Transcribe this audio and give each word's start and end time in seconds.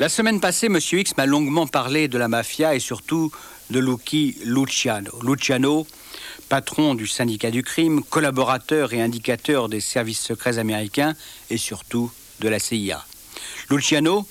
La 0.00 0.08
semaine 0.08 0.40
passée, 0.40 0.68
M. 0.68 0.78
X 0.80 1.14
m'a 1.18 1.26
longuement 1.26 1.66
parlé 1.66 2.08
de 2.08 2.16
la 2.16 2.26
mafia 2.26 2.74
et 2.74 2.80
surtout 2.80 3.30
de 3.68 3.78
Lucky 3.80 4.34
Luciano. 4.46 5.12
Luciano, 5.22 5.86
patron 6.48 6.94
du 6.94 7.06
syndicat 7.06 7.50
du 7.50 7.62
crime, 7.62 8.02
collaborateur 8.02 8.94
et 8.94 9.02
indicateur 9.02 9.68
des 9.68 9.82
services 9.82 10.20
secrets 10.20 10.56
américains 10.56 11.14
et 11.50 11.58
surtout 11.58 12.10
de 12.40 12.48
la 12.48 12.58
CIA. 12.58 13.04
Luciano, 13.68 14.26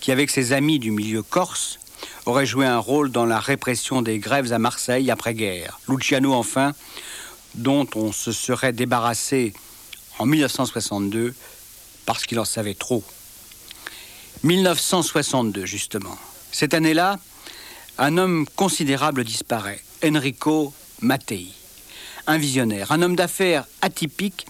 qui 0.00 0.10
avec 0.10 0.30
ses 0.30 0.52
amis 0.52 0.80
du 0.80 0.90
milieu 0.90 1.22
corse, 1.22 1.78
aurait 2.26 2.44
joué 2.44 2.66
un 2.66 2.80
rôle 2.80 3.12
dans 3.12 3.24
la 3.24 3.38
répression 3.38 4.02
des 4.02 4.18
grèves 4.18 4.52
à 4.52 4.58
Marseille 4.58 5.12
après-guerre. 5.12 5.78
Luciano, 5.88 6.34
enfin, 6.34 6.72
dont 7.54 7.86
on 7.94 8.10
se 8.10 8.32
serait 8.32 8.72
débarrassé 8.72 9.52
en 10.18 10.26
1962 10.26 11.36
parce 12.04 12.24
qu'il 12.24 12.40
en 12.40 12.44
savait 12.44 12.74
trop. 12.74 13.04
1962, 14.44 15.64
justement. 15.64 16.18
Cette 16.52 16.74
année-là, 16.74 17.18
un 17.96 18.18
homme 18.18 18.46
considérable 18.56 19.24
disparaît, 19.24 19.80
Enrico 20.04 20.74
Mattei. 21.00 21.46
Un 22.26 22.36
visionnaire, 22.36 22.92
un 22.92 23.00
homme 23.00 23.16
d'affaires 23.16 23.64
atypique 23.80 24.46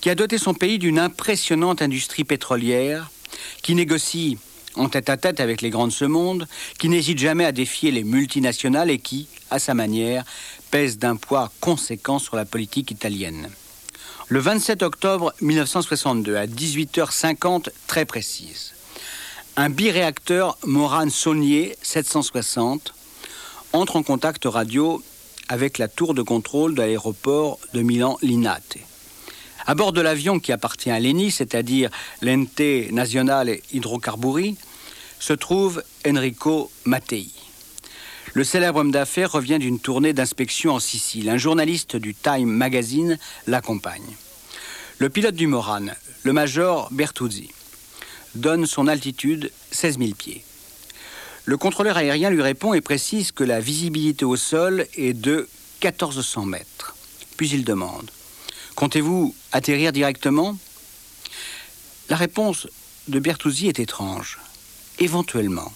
qui 0.00 0.10
a 0.10 0.14
doté 0.14 0.38
son 0.38 0.54
pays 0.54 0.78
d'une 0.78 1.00
impressionnante 1.00 1.82
industrie 1.82 2.22
pétrolière, 2.22 3.10
qui 3.62 3.74
négocie 3.74 4.38
en 4.76 4.88
tête 4.88 5.10
à 5.10 5.16
tête 5.16 5.40
avec 5.40 5.60
les 5.60 5.70
grands 5.70 5.88
de 5.88 5.92
ce 5.92 6.04
monde, 6.04 6.46
qui 6.78 6.88
n'hésite 6.88 7.18
jamais 7.18 7.44
à 7.44 7.50
défier 7.50 7.90
les 7.90 8.04
multinationales 8.04 8.90
et 8.90 8.98
qui, 8.98 9.26
à 9.50 9.58
sa 9.58 9.74
manière, 9.74 10.24
pèse 10.70 10.98
d'un 10.98 11.16
poids 11.16 11.50
conséquent 11.60 12.20
sur 12.20 12.36
la 12.36 12.44
politique 12.44 12.92
italienne. 12.92 13.50
Le 14.28 14.38
27 14.38 14.84
octobre 14.84 15.34
1962, 15.40 16.36
à 16.36 16.46
18h50 16.46 17.70
très 17.88 18.04
précise, 18.04 18.72
un 19.56 19.68
biréacteur 19.68 20.56
Morane 20.64 21.10
Saunier 21.10 21.76
760 21.82 22.94
entre 23.74 23.96
en 23.96 24.02
contact 24.02 24.44
radio 24.46 25.02
avec 25.48 25.76
la 25.76 25.88
tour 25.88 26.14
de 26.14 26.22
contrôle 26.22 26.74
de 26.74 26.80
l'aéroport 26.80 27.58
de 27.74 27.82
Milan-Linate. 27.82 28.78
À 29.66 29.74
bord 29.74 29.92
de 29.92 30.00
l'avion 30.00 30.40
qui 30.40 30.52
appartient 30.52 30.90
à 30.90 30.98
l'ENI, 30.98 31.30
c'est-à-dire 31.30 31.90
l'Ente 32.22 32.90
Nazionale 32.90 33.58
Hydrocarburi, 33.72 34.56
se 35.20 35.34
trouve 35.34 35.82
Enrico 36.06 36.70
Mattei. 36.84 37.28
Le 38.32 38.44
célèbre 38.44 38.78
homme 38.78 38.90
d'affaires 38.90 39.32
revient 39.32 39.58
d'une 39.58 39.78
tournée 39.78 40.14
d'inspection 40.14 40.72
en 40.72 40.80
Sicile. 40.80 41.28
Un 41.28 41.36
journaliste 41.36 41.96
du 41.96 42.14
Time 42.14 42.48
Magazine 42.48 43.18
l'accompagne. 43.46 44.16
Le 44.98 45.10
pilote 45.10 45.34
du 45.34 45.46
Morane, 45.46 45.94
le 46.22 46.32
major 46.32 46.88
Bertuzzi, 46.90 47.50
donne 48.34 48.66
son 48.66 48.86
altitude 48.86 49.50
16 49.70 49.98
000 49.98 50.10
pieds. 50.12 50.44
Le 51.44 51.56
contrôleur 51.56 51.96
aérien 51.96 52.30
lui 52.30 52.42
répond 52.42 52.72
et 52.72 52.80
précise 52.80 53.32
que 53.32 53.44
la 53.44 53.60
visibilité 53.60 54.24
au 54.24 54.36
sol 54.36 54.86
est 54.96 55.12
de 55.12 55.48
1400 55.82 56.46
mètres. 56.46 56.94
Puis 57.36 57.50
il 57.50 57.64
demande 57.64 58.10
Comptez-vous 58.74 59.34
atterrir 59.50 59.92
directement? 59.92 60.56
La 62.08 62.16
réponse 62.16 62.68
de 63.08 63.18
Bertuzzi 63.18 63.68
est 63.68 63.80
étrange. 63.80 64.38
Éventuellement. 64.98 65.72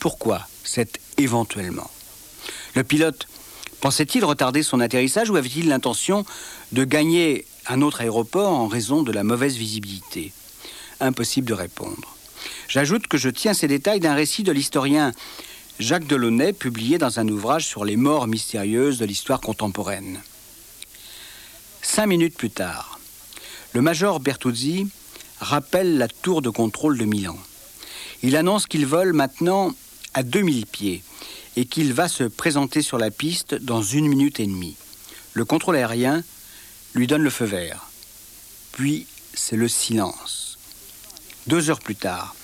Pourquoi 0.00 0.46
cet 0.64 1.00
éventuellement 1.16 1.90
Le 2.74 2.84
pilote 2.84 3.26
pensait-il 3.80 4.24
retarder 4.24 4.62
son 4.62 4.80
atterrissage 4.80 5.30
ou 5.30 5.36
avait-il 5.36 5.68
l'intention 5.68 6.24
de 6.72 6.84
gagner 6.84 7.46
un 7.66 7.82
autre 7.82 8.00
aéroport 8.00 8.50
en 8.50 8.68
raison 8.68 9.02
de 9.02 9.12
la 9.12 9.24
mauvaise 9.24 9.56
visibilité? 9.56 10.32
Impossible 11.00 11.48
de 11.48 11.54
répondre. 11.54 12.16
J'ajoute 12.68 13.06
que 13.06 13.18
je 13.18 13.28
tiens 13.28 13.54
ces 13.54 13.68
détails 13.68 14.00
d'un 14.00 14.14
récit 14.14 14.42
de 14.42 14.52
l'historien 14.52 15.12
Jacques 15.78 16.06
Delaunay, 16.06 16.52
publié 16.52 16.98
dans 16.98 17.20
un 17.20 17.28
ouvrage 17.28 17.66
sur 17.66 17.84
les 17.84 17.96
morts 17.96 18.26
mystérieuses 18.26 18.98
de 18.98 19.04
l'histoire 19.04 19.40
contemporaine. 19.40 20.20
Cinq 21.82 22.06
minutes 22.06 22.36
plus 22.36 22.50
tard, 22.50 22.98
le 23.74 23.80
major 23.80 24.18
Bertuzzi 24.18 24.88
rappelle 25.40 25.98
la 25.98 26.08
tour 26.08 26.42
de 26.42 26.50
contrôle 26.50 26.98
de 26.98 27.04
Milan. 27.04 27.38
Il 28.22 28.34
annonce 28.34 28.66
qu'il 28.66 28.86
vole 28.86 29.12
maintenant 29.12 29.72
à 30.14 30.24
2000 30.24 30.66
pieds 30.66 31.04
et 31.56 31.64
qu'il 31.64 31.92
va 31.92 32.08
se 32.08 32.24
présenter 32.24 32.82
sur 32.82 32.98
la 32.98 33.10
piste 33.12 33.54
dans 33.54 33.82
une 33.82 34.08
minute 34.08 34.40
et 34.40 34.46
demie. 34.46 34.76
Le 35.34 35.44
contrôle 35.44 35.76
aérien 35.76 36.24
lui 36.94 37.06
donne 37.06 37.22
le 37.22 37.30
feu 37.30 37.44
vert. 37.44 37.88
Puis 38.72 39.06
c'est 39.34 39.56
le 39.56 39.68
silence. 39.68 40.47
Deux 41.48 41.70
heures 41.70 41.80
plus 41.80 41.96
tard, 41.96 42.36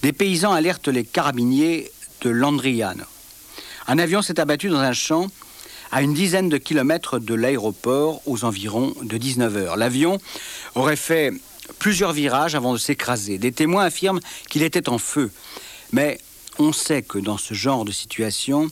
des 0.00 0.14
paysans 0.14 0.52
alertent 0.52 0.88
les 0.88 1.04
carabiniers 1.04 1.90
de 2.22 2.30
Landriano. 2.30 3.04
Un 3.86 3.98
avion 3.98 4.22
s'est 4.22 4.40
abattu 4.40 4.70
dans 4.70 4.78
un 4.78 4.94
champ 4.94 5.26
à 5.92 6.00
une 6.00 6.14
dizaine 6.14 6.48
de 6.48 6.56
kilomètres 6.56 7.18
de 7.18 7.34
l'aéroport 7.34 8.22
aux 8.24 8.44
environs 8.44 8.94
de 9.02 9.18
19 9.18 9.56
heures. 9.58 9.76
L'avion 9.76 10.18
aurait 10.74 10.96
fait 10.96 11.34
plusieurs 11.78 12.14
virages 12.14 12.54
avant 12.54 12.72
de 12.72 12.78
s'écraser. 12.78 13.36
Des 13.36 13.52
témoins 13.52 13.84
affirment 13.84 14.20
qu'il 14.48 14.62
était 14.62 14.88
en 14.88 14.96
feu. 14.96 15.30
Mais 15.92 16.18
on 16.58 16.72
sait 16.72 17.02
que 17.02 17.18
dans 17.18 17.36
ce 17.36 17.52
genre 17.52 17.84
de 17.84 17.92
situation, 17.92 18.70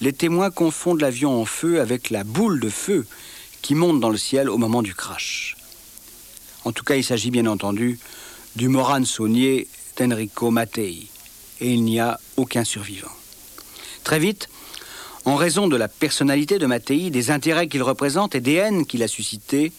les 0.00 0.12
témoins 0.12 0.50
confondent 0.50 1.00
l'avion 1.00 1.40
en 1.40 1.44
feu 1.44 1.80
avec 1.80 2.10
la 2.10 2.24
boule 2.24 2.58
de 2.58 2.70
feu 2.70 3.06
qui 3.62 3.76
monte 3.76 4.00
dans 4.00 4.10
le 4.10 4.18
ciel 4.18 4.50
au 4.50 4.58
moment 4.58 4.82
du 4.82 4.96
crash. 4.96 5.56
En 6.64 6.72
tout 6.72 6.82
cas, 6.82 6.96
il 6.96 7.04
s'agit 7.04 7.30
bien 7.30 7.46
entendu 7.46 8.00
du 8.56 8.68
Morane 8.68 9.04
Saunier 9.04 9.68
d'Enrico 9.98 10.50
Mattei, 10.50 11.08
et 11.60 11.72
il 11.72 11.84
n'y 11.84 12.00
a 12.00 12.18
aucun 12.36 12.64
survivant. 12.64 13.12
Très 14.02 14.18
vite, 14.18 14.48
en 15.26 15.36
raison 15.36 15.68
de 15.68 15.76
la 15.76 15.88
personnalité 15.88 16.58
de 16.58 16.66
Mattei, 16.66 17.10
des 17.10 17.30
intérêts 17.30 17.68
qu'il 17.68 17.82
représente 17.82 18.34
et 18.34 18.40
des 18.40 18.54
haines 18.54 18.86
qu'il 18.86 19.02
a 19.02 19.08
suscitées, 19.08 19.72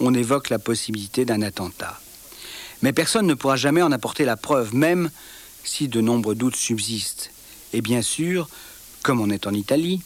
on 0.00 0.12
évoque 0.12 0.50
la 0.50 0.58
possibilité 0.58 1.24
d'un 1.24 1.40
attentat. 1.40 1.98
Mais 2.82 2.92
personne 2.92 3.26
ne 3.26 3.34
pourra 3.34 3.56
jamais 3.56 3.80
en 3.80 3.92
apporter 3.92 4.24
la 4.24 4.36
preuve, 4.36 4.74
même 4.74 5.10
si 5.62 5.88
de 5.88 6.00
nombreux 6.00 6.34
doutes 6.34 6.56
subsistent. 6.56 7.30
Et 7.72 7.80
bien 7.80 8.02
sûr, 8.02 8.48
comme 9.02 9.20
on 9.20 9.30
est 9.30 9.46
en 9.46 9.54
Italie, 9.54 10.02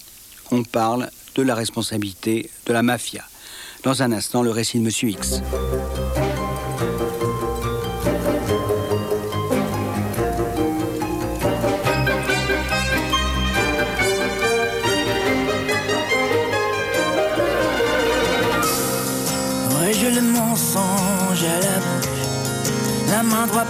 on 0.52 0.62
parle 0.62 1.10
de 1.34 1.42
la 1.42 1.54
responsabilité 1.54 2.50
de 2.66 2.72
la 2.72 2.82
mafia. 2.82 3.24
Dans 3.82 4.02
un 4.02 4.12
instant, 4.12 4.42
le 4.42 4.50
récit 4.50 4.78
de 4.78 4.84
Monsieur 4.84 5.08
X. 5.08 5.40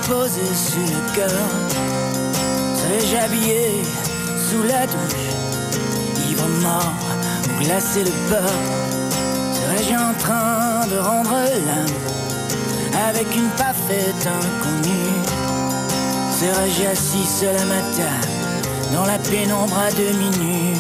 posée 0.06 0.54
sur 0.54 0.80
le 0.80 1.14
cœur. 1.14 1.40
Serais-je 2.76 3.16
habillé 3.16 3.82
sous 4.48 4.62
la 4.62 4.86
douche, 4.86 5.28
ivre 6.30 6.48
mort 6.62 6.94
ou 7.48 7.64
glacé 7.64 8.04
de 8.04 8.12
peur. 8.28 8.52
Serais-je 9.52 9.94
en 9.94 10.14
train 10.18 10.86
de 10.86 10.98
rendre 10.98 11.34
l'âme 11.66 11.96
avec 13.08 13.26
une 13.36 13.50
parfaite 13.50 14.26
inconnue? 14.26 15.18
Serais-je 16.40 16.86
assis 16.86 17.26
seul 17.26 17.56
à 17.56 17.64
ma 17.64 17.82
dans 18.94 19.04
la 19.04 19.18
pénombre 19.18 19.78
à 19.78 19.90
demi 19.90 20.77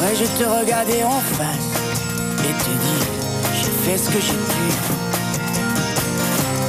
nue 0.00 0.16
je 0.16 0.24
te 0.24 0.44
regarder 0.48 1.04
en 1.04 1.20
face 1.20 1.70
et 2.38 2.54
te 2.64 2.70
dire 2.84 3.06
j'ai 3.54 3.74
fait 3.84 3.98
ce 3.98 4.08
que 4.08 4.20
j'ai 4.20 4.32
pu. 4.32 4.66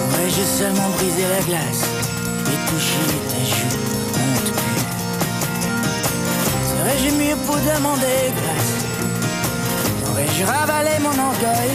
Pourrais-je 0.10 0.44
seulement 0.60 0.90
briser 0.98 1.28
la 1.36 1.42
glace 1.42 1.84
et 2.52 2.60
toucher 2.70 3.08
ta 3.30 3.42
joue, 3.52 3.78
on 4.16 4.34
te 4.46 4.52
pue. 4.52 4.84
Serais-je 6.70 7.10
mieux 7.16 7.38
pour 7.46 7.56
demander 7.56 8.20
grâce? 8.40 8.74
Aurais-je 10.12 10.44
ravalé 10.44 11.00
mon 11.00 11.18
orgueil? 11.30 11.74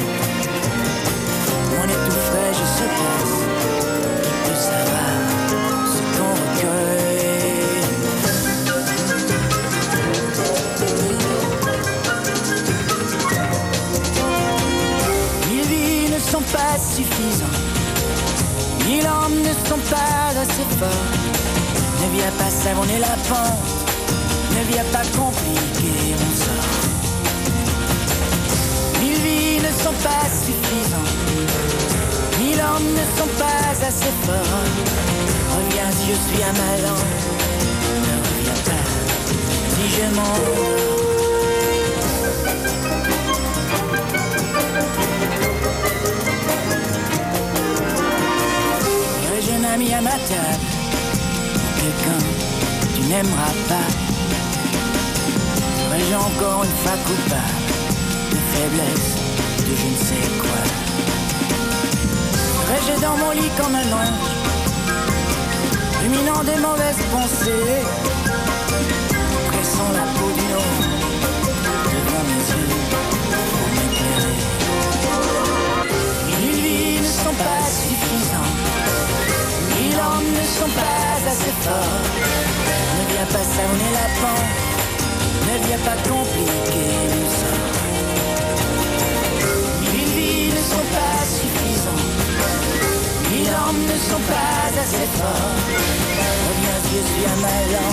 Assez 81.37 81.55
forts 81.65 82.03
Ne 82.97 83.03
viens 83.13 83.27
pas 83.27 83.45
savonner 83.57 83.93
la 84.01 84.09
pente. 84.21 84.53
Ne 85.47 85.67
viens 85.67 85.83
pas 85.89 85.99
compliquer 86.09 86.91
le 87.13 87.25
sort 87.39 87.77
Mille 89.93 90.11
vies 90.17 90.49
ne 90.57 90.63
sont 90.73 90.89
pas 90.97 91.19
suffisantes. 91.37 92.15
Mille 93.31 93.53
hommes 93.61 93.85
ne 93.93 93.99
sont 94.09 94.25
pas 94.33 94.81
assez 94.83 95.09
forts 95.19 95.57
Reviens 96.49 96.81
je 96.91 97.01
suis 97.11 97.25
un 97.35 97.39
malin. 97.47 97.93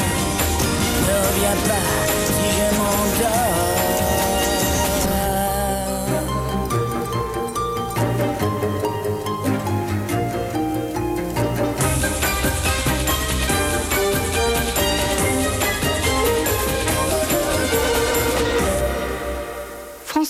Ne 1.08 1.16
reviens 1.28 1.60
pas 1.68 1.86
si 2.26 2.46
je 2.58 2.68
m'endors 2.78 3.83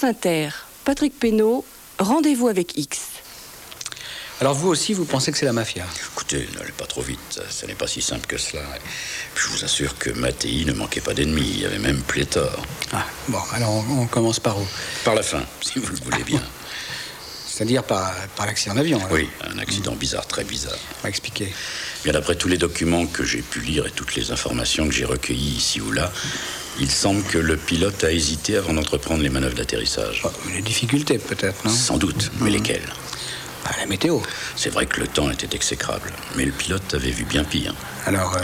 France 0.03 0.09
Inter, 0.09 0.49
Patrick 0.83 1.17
Pénaud, 1.17 1.63
rendez-vous 1.97 2.49
avec 2.49 2.77
X. 2.77 2.99
Alors 4.41 4.53
vous 4.53 4.67
aussi, 4.67 4.93
vous 4.93 5.05
pensez 5.05 5.31
que 5.31 5.37
c'est 5.37 5.45
la 5.45 5.53
mafia? 5.53 5.85
Écoutez, 6.11 6.45
n'allez 6.57 6.73
pas 6.73 6.85
trop 6.85 7.01
vite, 7.01 7.21
ça, 7.29 7.43
ça 7.49 7.67
n'est 7.67 7.73
pas 7.73 7.87
si 7.87 8.01
simple 8.01 8.27
que 8.27 8.37
cela. 8.37 8.63
Je 9.33 9.47
vous 9.47 9.63
assure 9.63 9.97
que 9.97 10.09
Mattei 10.09 10.65
ne 10.65 10.73
manquait 10.73 10.99
pas 10.99 11.13
d'ennemis, 11.13 11.49
il 11.53 11.61
y 11.61 11.65
avait 11.65 11.79
même 11.79 12.01
pléthore. 12.01 12.65
Ah, 12.91 13.05
bon, 13.29 13.39
alors 13.53 13.69
on, 13.71 14.01
on 14.01 14.07
commence 14.07 14.41
par 14.41 14.57
où? 14.59 14.67
Par 15.05 15.15
la 15.15 15.23
fin, 15.23 15.43
si 15.61 15.79
vous 15.79 15.87
le 15.87 15.99
voulez 16.03 16.23
bien. 16.25 16.43
C'est-à-dire 17.47 17.83
par, 17.83 18.13
par 18.35 18.47
l'accident 18.47 18.75
d'avion. 18.75 18.99
Oui, 19.09 19.29
un 19.41 19.57
accident 19.59 19.93
bizarre, 19.93 20.27
très 20.27 20.43
bizarre. 20.43 20.77
On 20.99 21.03
va 21.03 21.09
expliquer. 21.09 21.53
Bien 22.03 22.11
d'après 22.11 22.35
tous 22.35 22.49
les 22.49 22.57
documents 22.57 23.05
que 23.05 23.23
j'ai 23.23 23.41
pu 23.41 23.61
lire 23.61 23.85
et 23.85 23.91
toutes 23.91 24.15
les 24.15 24.31
informations 24.31 24.85
que 24.85 24.93
j'ai 24.93 25.05
recueillies 25.05 25.55
ici 25.55 25.79
ou 25.79 25.91
là, 25.91 26.11
il 26.79 26.89
semble 26.89 27.23
que 27.23 27.37
le 27.37 27.57
pilote 27.57 28.03
a 28.03 28.11
hésité 28.11 28.57
avant 28.57 28.73
d'entreprendre 28.73 29.21
les 29.21 29.29
manœuvres 29.29 29.55
d'atterrissage. 29.55 30.21
Bon, 30.23 30.31
les 30.53 30.61
difficultés 30.61 31.17
peut-être, 31.17 31.65
non? 31.65 31.71
Sans 31.71 31.97
doute, 31.97 32.31
mais 32.41 32.49
lesquelles? 32.49 32.87
Ah, 33.65 33.71
La 33.79 33.85
météo. 33.85 34.19
C'est 34.55 34.69
vrai 34.69 34.85
que 34.85 34.99
le 34.99 35.07
temps 35.07 35.29
était 35.29 35.55
exécrable, 35.55 36.11
mais 36.35 36.45
le 36.45 36.51
pilote 36.51 36.93
avait 36.93 37.11
vu 37.11 37.23
bien 37.25 37.43
pire. 37.43 37.73
Alors, 38.05 38.35
euh, 38.35 38.41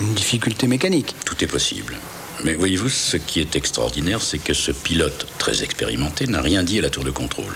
une 0.00 0.14
difficulté 0.14 0.66
mécanique. 0.66 1.14
Tout 1.24 1.42
est 1.44 1.46
possible. 1.48 1.96
Mais 2.44 2.54
voyez-vous, 2.54 2.88
ce 2.88 3.16
qui 3.16 3.40
est 3.40 3.56
extraordinaire, 3.56 4.20
c'est 4.22 4.38
que 4.38 4.54
ce 4.54 4.70
pilote 4.70 5.26
très 5.38 5.62
expérimenté 5.62 6.26
n'a 6.26 6.40
rien 6.42 6.62
dit 6.62 6.78
à 6.78 6.82
la 6.82 6.90
tour 6.90 7.04
de 7.04 7.10
contrôle. 7.10 7.54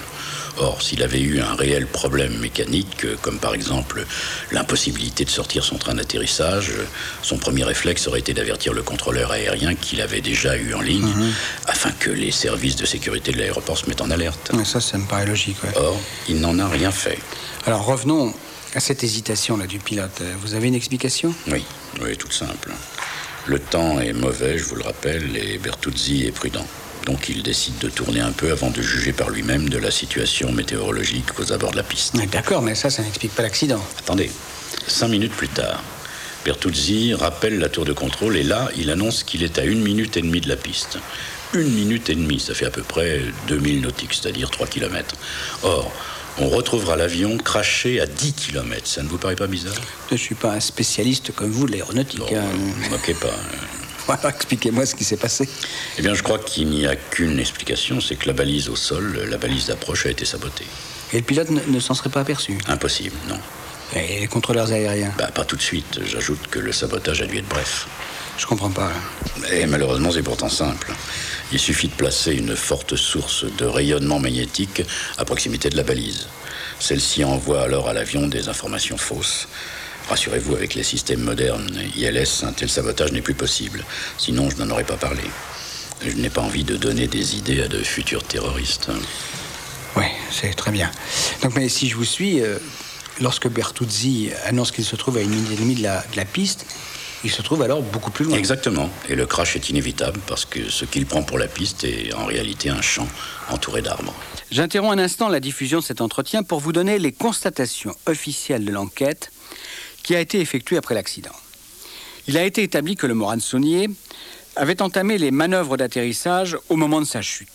Or, 0.62 0.83
s'il 0.83 1.03
avait 1.03 1.21
eu 1.21 1.41
un 1.41 1.55
réel 1.55 1.87
problème 1.87 2.39
mécanique, 2.39 3.05
euh, 3.07 3.17
comme 3.23 3.39
par 3.39 3.55
exemple 3.55 4.05
l'impossibilité 4.53 5.25
de 5.25 5.31
sortir 5.31 5.65
son 5.65 5.79
train 5.79 5.95
d'atterrissage, 5.95 6.71
euh, 6.71 6.85
son 7.23 7.39
premier 7.39 7.65
réflexe 7.65 8.07
aurait 8.09 8.21
été 8.21 8.35
d'avertir 8.35 8.75
le 8.75 8.83
contrôleur 8.83 9.31
aérien 9.33 9.75
qu'il 9.75 10.03
avait 10.03 10.21
déjà 10.21 10.57
eu 10.59 10.75
en 10.75 10.83
ligne, 10.83 11.09
afin 11.67 11.91
que 11.93 12.11
les 12.11 12.31
services 12.31 12.77
de 12.77 12.85
sécurité 12.85 13.33
de 13.33 13.39
l'aéroport 13.39 13.79
se 13.79 13.87
mettent 13.87 14.03
en 14.03 14.11
alerte. 14.11 14.53
Ça, 14.65 14.81
ça 14.81 14.99
me 14.99 15.07
paraît 15.07 15.25
logique. 15.25 15.57
ouais. 15.65 15.71
Or, 15.77 15.99
il 16.29 16.41
n'en 16.41 16.59
a 16.59 16.69
rien 16.69 16.91
fait. 16.91 17.19
Alors 17.67 17.87
revenons 17.87 18.35
à 18.75 18.81
cette 18.81 19.03
hésitation 19.03 19.57
là 19.57 19.67
du 19.67 19.79
pilote. 19.79 20.21
Vous 20.43 20.55
avez 20.55 20.69
une 20.69 20.75
explication? 20.75 21.35
Oui, 21.49 21.65
oui, 22.03 22.17
tout 22.19 22.31
simple. 22.31 22.71
Le 23.47 23.59
temps 23.59 23.99
est 23.99 24.12
mauvais, 24.12 24.59
je 24.59 24.65
vous 24.65 24.77
le 24.77 24.83
rappelle, 24.85 25.35
et 25.37 25.57
Bertuzzi 25.57 26.27
est 26.27 26.33
prudent. 26.33 26.67
Donc 27.06 27.29
il 27.29 27.43
décide 27.43 27.79
de 27.79 27.88
tourner 27.88 28.20
un 28.20 28.32
peu 28.32 28.50
avant 28.52 28.70
de 28.70 28.82
juger 28.82 29.12
par 29.12 29.31
lui-même 29.31 29.69
de 29.69 29.79
la 29.79 29.91
situation 29.91 30.52
météorologique 30.52 31.38
aux 31.38 31.52
abords 31.52 31.73
de 31.73 31.76
la 31.76 31.82
piste. 31.82 32.14
D'accord, 32.31 32.62
mais 32.62 32.75
ça, 32.75 32.91
ça 32.91 33.02
n'explique 33.02 33.35
pas 33.35 33.43
l'accident. 33.43 33.81
Attendez, 33.99 34.31
cinq 34.87 35.08
minutes 35.08 35.32
plus 35.32 35.49
tard, 35.49 35.82
Bertuzzi 36.44 37.14
rappelle 37.14 37.58
la 37.58 37.69
tour 37.69 37.85
de 37.85 37.93
contrôle 37.93 38.37
et 38.37 38.43
là, 38.43 38.70
il 38.76 38.91
annonce 38.91 39.25
qu'il 39.25 39.43
est 39.43 39.58
à 39.58 39.64
une 39.64 39.82
minute 39.82 40.17
et 40.17 40.23
demie 40.23 40.41
de 40.41 40.49
la 40.49 40.56
piste. 40.56 40.99
Une 41.52 41.70
minute 41.70 42.08
et 42.11 42.14
demie, 42.14 42.38
ça 42.41 42.55
fait 42.55 42.67
à 42.67 42.70
peu 42.70 42.82
près 42.82 43.20
2000 43.49 43.81
nautiques, 43.81 44.14
c'est-à-dire 44.14 44.50
3 44.50 44.67
km. 44.69 45.17
Or, 45.62 45.91
on 46.38 46.49
retrouvera 46.49 46.97
l'avion 46.97 47.37
craché 47.37 48.00
à 48.00 48.06
10 48.06 48.32
km. 48.35 48.87
Ça 48.87 49.02
ne 49.02 49.08
vous 49.08 49.19
paraît 49.19 49.37
pas 49.37 49.49
bizarre? 49.49 49.75
Je 50.08 50.14
ne 50.14 50.19
suis 50.19 50.35
pas 50.35 50.52
un 50.52 50.61
spécialiste 50.61 51.32
comme 51.35 51.50
vous 51.50 51.66
de 51.66 51.73
l'aéronautique. 51.73 52.33
Hein. 52.33 52.45
ne 52.52 52.85
vous 52.85 52.90
moquez 52.90 53.14
pas. 53.14 53.35
Expliquez-moi 54.29 54.87
ce 54.87 54.95
qui 54.95 55.05
s'est 55.05 55.17
passé. 55.17 55.49
Eh 55.99 56.02
bien, 56.02 56.14
je 56.14 56.23
crois 56.23 56.38
qu'il 56.38 56.69
n'y 56.69 56.87
a 56.87 56.97
qu'une 56.97 57.38
explication, 57.38 58.00
c'est 58.00 58.17
que 58.17 58.26
la 58.26 58.33
balise 58.33 58.69
au 58.69 58.76
sol, 58.76 59.26
la 59.29 59.37
balise 59.38 59.67
d'approche 59.67 60.07
a 60.07 60.11
été 60.11 60.25
sabotée. 60.25 60.67
Et 61.12 61.17
le 61.17 61.23
pilote 61.23 61.50
ne, 61.50 61.61
ne 61.61 61.81
s'en 61.81 61.95
serait 61.95 62.11
pas 62.11 62.21
aperçu? 62.21 62.59
Impossible, 62.69 63.17
non. 63.29 63.38
Et 63.95 64.21
les 64.21 64.26
contrôleurs 64.29 64.71
aériens? 64.71 65.12
Bah, 65.19 65.31
pas 65.35 65.45
tout 65.45 65.57
de 65.57 65.62
suite. 65.62 66.00
J'ajoute 66.07 66.47
que 66.49 66.59
le 66.61 66.73
sabotage 66.73 67.23
a 67.23 67.26
dû 67.26 67.38
être 67.38 67.49
bref. 67.49 67.88
Je 68.38 68.47
comprends 68.47 68.71
pas. 68.71 68.93
Et 69.52 69.67
malheureusement, 69.67 70.12
c'est 70.12 70.23
pourtant 70.23 70.49
simple. 70.49 70.93
Il 71.52 71.59
suffit 71.59 71.88
de 71.88 71.95
placer 71.95 72.33
une 72.33 72.55
forte 72.55 72.95
source 72.97 73.45
de 73.45 73.64
rayonnement 73.64 74.21
magnétique 74.21 74.83
à 75.19 75.25
proximité 75.25 75.69
de 75.69 75.76
la 75.76 75.83
balise. 75.83 76.29
Celle-ci 76.79 77.25
envoie 77.25 77.62
alors 77.62 77.88
à 77.88 77.93
l'avion 77.93 78.29
des 78.29 78.49
informations 78.49 78.97
fausses. 78.97 79.49
Rassurez-vous, 80.11 80.57
avec 80.57 80.75
les 80.75 80.83
systèmes 80.83 81.21
modernes 81.21 81.71
ILS, 81.97 82.43
un 82.43 82.52
tel 82.52 82.69
sabotage 82.69 83.12
n'est 83.12 83.23
plus 83.23 83.35
possible. 83.35 83.85
Sinon, 84.19 84.50
je 84.50 84.57
n'en 84.57 84.69
aurais 84.71 84.83
pas 84.83 84.97
parlé. 84.97 85.23
Je 86.05 86.17
n'ai 86.17 86.31
pas 86.31 86.40
envie 86.40 86.64
de 86.64 86.76
donner 86.76 87.07
des 87.07 87.37
idées 87.37 87.62
à 87.62 87.69
de 87.69 87.79
futurs 87.79 88.25
terroristes. 88.25 88.90
Oui, 89.97 90.07
c'est 90.33 90.52
très 90.55 90.73
bien. 90.73 90.90
Donc, 91.43 91.55
mais 91.55 91.69
si 91.69 91.88
je 91.88 91.95
vous 91.95 92.05
suis, 92.05 92.40
euh, 92.40 92.59
lorsque 93.21 93.49
Bertuzzi 93.49 94.31
annonce 94.47 94.73
qu'il 94.73 94.85
se 94.85 94.97
trouve 94.97 95.17
à 95.17 95.21
une 95.21 95.31
minute 95.31 95.52
et 95.52 95.57
demie 95.57 95.76
de 95.76 95.85
la, 95.85 96.00
de 96.11 96.17
la 96.17 96.25
piste, 96.25 96.67
il 97.23 97.31
se 97.31 97.43
trouve 97.43 97.62
alors 97.62 97.81
beaucoup 97.81 98.11
plus 98.11 98.25
loin. 98.25 98.37
Exactement. 98.37 98.90
Et 99.09 99.14
le 99.14 99.26
crash 99.26 99.55
est 99.55 99.71
inévitable 99.71 100.19
parce 100.26 100.45
que 100.45 100.71
ce 100.71 100.87
qu'il 100.87 101.07
prend 101.07 101.23
pour 101.23 101.38
la 101.38 101.47
piste 101.47 101.85
est 101.85 102.12
en 102.14 102.25
réalité 102.25 102.69
un 102.69 102.83
champ 102.83 103.07
entouré 103.49 103.81
d'arbres. 103.81 104.14
J'interromps 104.50 104.93
un 104.93 104.99
instant 104.99 105.29
la 105.29 105.38
diffusion 105.38 105.79
de 105.79 105.85
cet 105.85 106.00
entretien 106.00 106.43
pour 106.43 106.59
vous 106.59 106.73
donner 106.73 106.99
les 106.99 107.12
constatations 107.12 107.95
officielles 108.07 108.64
de 108.64 108.73
l'enquête 108.73 109.31
qui 110.02 110.14
a 110.14 110.21
été 110.21 110.40
effectuée 110.40 110.76
après 110.76 110.95
l'accident. 110.95 111.35
Il 112.26 112.37
a 112.37 112.45
été 112.45 112.62
établi 112.62 112.97
que 112.97 113.07
le 113.07 113.14
Moran 113.14 113.40
Saunier 113.40 113.88
avait 114.57 114.83
entamé 114.83 115.19
les 115.19 115.30
manœuvres 115.30 115.76
d'atterrissage 115.76 116.57
au 116.69 116.76
moment 116.76 117.00
de 117.00 117.07
sa 117.07 117.23
chute. 117.23 117.49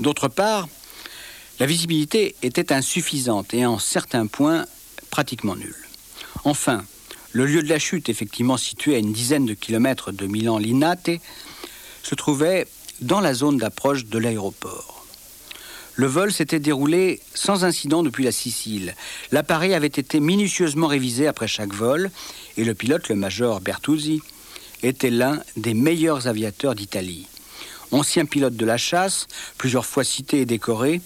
D'autre 0.00 0.28
part, 0.28 0.68
la 1.60 1.66
visibilité 1.66 2.34
était 2.42 2.72
insuffisante 2.72 3.54
et 3.54 3.66
en 3.66 3.78
certains 3.78 4.26
points 4.26 4.66
pratiquement 5.10 5.56
nulle. 5.56 5.76
Enfin, 6.44 6.84
le 7.32 7.46
lieu 7.46 7.62
de 7.62 7.68
la 7.68 7.78
chute, 7.78 8.08
effectivement 8.08 8.56
situé 8.56 8.94
à 8.94 8.98
une 8.98 9.12
dizaine 9.12 9.46
de 9.46 9.54
kilomètres 9.54 10.12
de 10.12 10.26
Milan-Linate, 10.26 11.10
se 12.02 12.14
trouvait 12.14 12.66
dans 13.00 13.20
la 13.20 13.34
zone 13.34 13.58
d'approche 13.58 14.06
de 14.06 14.18
l'aéroport. 14.18 15.01
Le 15.94 16.06
vol 16.06 16.32
s'était 16.32 16.58
déroulé 16.58 17.20
sans 17.34 17.64
incident 17.64 18.02
depuis 18.02 18.24
la 18.24 18.32
Sicile. 18.32 18.94
L'appareil 19.30 19.74
avait 19.74 19.86
été 19.86 20.20
minutieusement 20.20 20.86
révisé 20.86 21.26
après 21.26 21.48
chaque 21.48 21.74
vol 21.74 22.10
et 22.56 22.64
le 22.64 22.74
pilote, 22.74 23.08
le 23.08 23.14
major 23.14 23.60
Bertuzzi, 23.60 24.22
était 24.82 25.10
l'un 25.10 25.40
des 25.56 25.74
meilleurs 25.74 26.26
aviateurs 26.26 26.74
d'Italie. 26.74 27.26
Ancien 27.90 28.24
pilote 28.24 28.56
de 28.56 28.64
la 28.64 28.78
chasse, 28.78 29.26
plusieurs 29.58 29.84
fois 29.84 30.02
cité 30.02 30.40
et 30.40 30.46
décoré, 30.46 31.02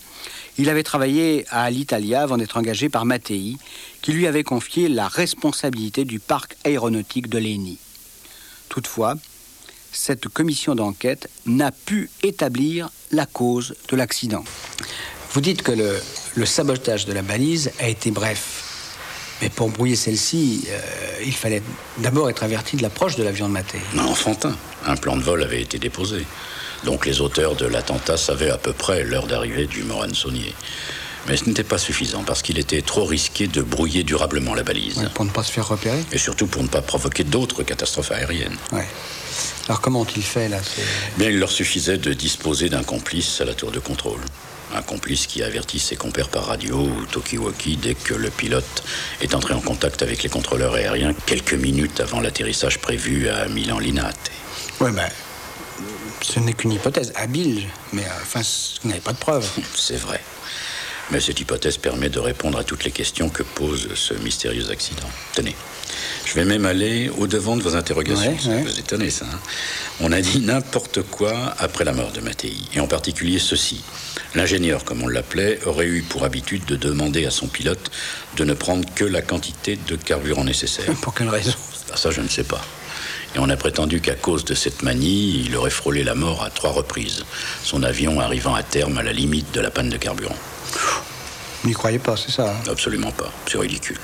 il 0.57 0.71
avait 0.71 0.85
travaillé 0.85 1.45
à 1.51 1.63
Alitalia 1.63 2.23
avant 2.23 2.39
d'être 2.39 2.57
engagé 2.57 2.89
par 2.89 3.05
Mattei, 3.05 3.57
qui 4.03 4.13
lui 4.13 4.27
avait 4.27 4.45
confié 4.45 4.89
la 4.89 5.09
responsabilité 5.09 6.05
du 6.05 6.21
parc 6.21 6.57
aéronautique 6.65 7.29
de 7.29 7.39
Léni. 7.39 7.79
Toutefois, 8.69 9.17
cette 9.93 10.29
commission 10.29 10.75
d'enquête 10.75 11.29
n'a 11.47 11.73
pu 11.73 12.11
établir 12.23 12.91
la 13.13 13.27
cause 13.27 13.75
de 13.89 13.97
l'accident. 13.97 14.45
Vous 15.33 15.41
dites 15.41 15.63
que 15.63 15.73
le, 15.73 16.47
sabotage 16.47 17.05
de 17.05 17.13
la 17.13 17.23
balise 17.23 17.71
a 17.79 17.89
été 17.89 18.11
bref. 18.11 18.63
Mais 19.43 19.51
pour 19.51 19.69
brouiller 19.69 19.97
celle-ci, 19.97 20.65
euh, 20.69 20.81
il 21.25 21.35
fallait 21.35 21.63
d'abord 21.99 22.31
être 22.31 22.43
averti 22.43 22.77
de 22.77 22.83
l'approche 22.83 23.17
de 23.17 23.23
l'avion 23.23 23.49
de 23.49 23.53
Mattei. 23.53 23.81
Non, 23.95 24.05
enfantin. 24.05 24.57
Un 24.87 24.97
plan 24.97 25.17
de 25.17 25.23
vol 25.23 25.43
avait 25.43 25.61
été 25.61 25.79
déposé. 25.79 26.25
Donc 26.85 27.05
les 27.05 27.21
auteurs 27.21 27.55
de 27.55 27.67
l'attentat 27.67 28.17
savaient 28.17 28.51
à 28.51 28.59
peu 28.59 28.73
près 28.73 29.05
l'heure 29.05 29.27
d'arrivée 29.27 29.67
du 29.67 29.83
Moran 29.83 30.15
Saunier. 30.15 30.55
Mais 31.29 31.37
ce 31.37 31.47
n'était 31.47 31.65
pas 31.65 31.79
suffisant 31.79 32.23
parce 32.25 32.43
qu'il 32.43 32.59
était 32.59 32.83
trop 32.83 33.05
risqué 33.05 33.47
de 33.49 33.63
brouiller 33.63 34.05
durablement 34.05 34.55
la 34.55 34.63
balise. 34.63 34.99
Ouais, 34.99 35.09
pour 35.13 35.25
ne 35.25 35.31
pas 35.31 35.43
se 35.43 35.51
faire 35.53 35.67
repérer 35.69 36.05
Et 36.13 36.19
surtout 36.19 36.47
pour 36.47 36.63
ne 36.63 36.69
pas 36.69 36.83
provoquer 36.83 37.25
d'autres 37.25 37.63
catastrophes 37.63 38.13
aériennes. 38.13 38.57
Ouais. 38.73 38.87
Alors 39.69 39.81
comment 39.81 40.01
ont-ils 40.03 40.23
fait 40.23 40.49
là 40.49 40.59
c'est- 40.63 40.83
Bien, 41.19 41.29
il 41.29 41.39
leur 41.39 41.51
suffisait 41.51 41.99
de 41.99 42.13
disposer 42.13 42.69
d'un 42.69 42.85
complice 42.85 43.41
à 43.41 43.45
la 43.45 43.55
tour 43.55 43.71
de 43.73 43.81
contrôle. 43.81 44.21
Un 44.75 44.83
complice 44.83 45.27
qui 45.27 45.43
avertit 45.43 45.79
ses 45.79 45.97
compères 45.97 46.29
par 46.29 46.47
radio 46.47 46.77
ou 46.77 47.07
talkie-walkie 47.07 47.77
dès 47.77 47.95
que 47.95 48.15
le 48.15 48.31
pilote 48.31 48.83
est 49.21 49.35
entré 49.35 49.55
en 49.55 49.61
contact 49.61 50.03
avec 50.03 50.23
les 50.23 50.29
contrôleurs 50.29 50.75
aériens 50.75 51.13
quelques 51.27 51.55
minutes 51.55 52.01
avant 52.01 52.21
l'atterrissage 52.21 52.79
prévu 52.79 53.29
à 53.29 53.47
Milan 53.49 53.79
Linate. 53.79 54.31
Ouais, 54.81 54.91
ben, 54.93 55.09
ce 56.23 56.41
n'est 56.41 56.53
qu'une 56.53 56.73
hypothèse 56.73 57.13
habile, 57.17 57.67
mais 57.93 58.03
euh, 58.03 58.23
enfin, 58.23 58.41
vous 58.83 58.89
n'avez 58.89 59.01
pas 59.01 59.13
de 59.13 59.19
preuves. 59.19 59.49
C'est 59.75 59.97
vrai. 59.97 60.21
Mais 61.11 61.21
cette 61.21 61.39
hypothèse 61.41 61.77
permet 61.77 62.09
de 62.09 62.19
répondre 62.19 62.59
à 62.59 62.65
toutes 62.65 62.83
les 62.85 62.91
questions 62.91 63.29
que 63.29 63.43
pose 63.45 63.89
ce 63.95 64.15
mystérieux 64.15 64.69
accident. 64.71 65.09
Tenez, 65.35 65.55
je 66.25 66.35
vais 66.35 66.45
même 66.45 66.67
aller 66.67 67.11
au-devant 67.17 67.57
de 67.57 67.63
vos 67.63 67.77
interrogations. 67.77 68.33
Ouais, 68.33 68.39
ça 68.43 68.49
ouais. 68.49 68.63
vous 68.63 68.79
étonner, 68.81 69.11
ça. 69.11 69.25
hein. 69.25 69.39
On 70.01 70.11
a 70.11 70.21
dit 70.21 70.41
n'importe 70.41 71.03
quoi 71.03 71.55
après 71.59 71.85
la 71.85 71.93
mort 71.93 72.11
de 72.11 72.21
Mattei, 72.21 72.55
et 72.75 72.81
en 72.81 72.89
particulier 72.89 73.39
ceci. 73.39 73.83
L'ingénieur, 74.35 74.85
comme 74.85 75.03
on 75.05 75.09
l'appelait, 75.09 75.61
aurait 75.65 75.87
eu 75.87 76.03
pour 76.03 76.25
habitude 76.25 76.65
de 76.67 76.75
demander 76.77 77.25
à 77.25 77.31
son 77.31 77.47
pilote 77.47 77.91
de 78.37 78.45
ne 78.45 78.53
prendre 78.55 78.85
que 78.95 79.05
la 79.05 79.23
quantité 79.23 79.79
de 79.87 79.95
carburant 79.95 80.45
nécessaire. 80.45 80.93
Pour 81.03 81.15
quelle 81.15 81.29
raison? 81.29 81.53
Ah, 81.93 81.97
ça, 81.97 82.11
je 82.11 82.21
ne 82.21 82.29
sais 82.29 82.43
pas. 82.45 82.61
Et 83.35 83.39
on 83.39 83.49
a 83.49 83.57
prétendu 83.57 84.01
qu'à 84.01 84.15
cause 84.15 84.45
de 84.45 84.55
cette 84.55 84.83
manie, 84.83 85.45
il 85.47 85.55
aurait 85.57 85.71
frôlé 85.71 86.03
la 86.05 86.15
mort 86.15 86.43
à 86.43 86.51
trois 86.51 86.73
reprises, 86.73 87.25
son 87.63 87.83
avion 87.83 88.21
arrivant 88.21 88.55
à 88.55 88.63
terme 88.63 88.99
à 88.99 89.03
la 89.03 89.13
limite 89.13 89.53
de 89.55 89.61
la 89.61 89.71
panne 89.71 89.89
de 89.89 89.97
carburant. 89.97 90.37
Vous 91.63 91.69
n'y 91.69 91.75
croyez 91.75 91.99
pas, 91.99 92.17
c'est 92.17 92.31
ça 92.31 92.51
hein 92.51 92.71
Absolument 92.71 93.11
pas, 93.13 93.33
c'est 93.51 93.59
ridicule. 93.59 93.99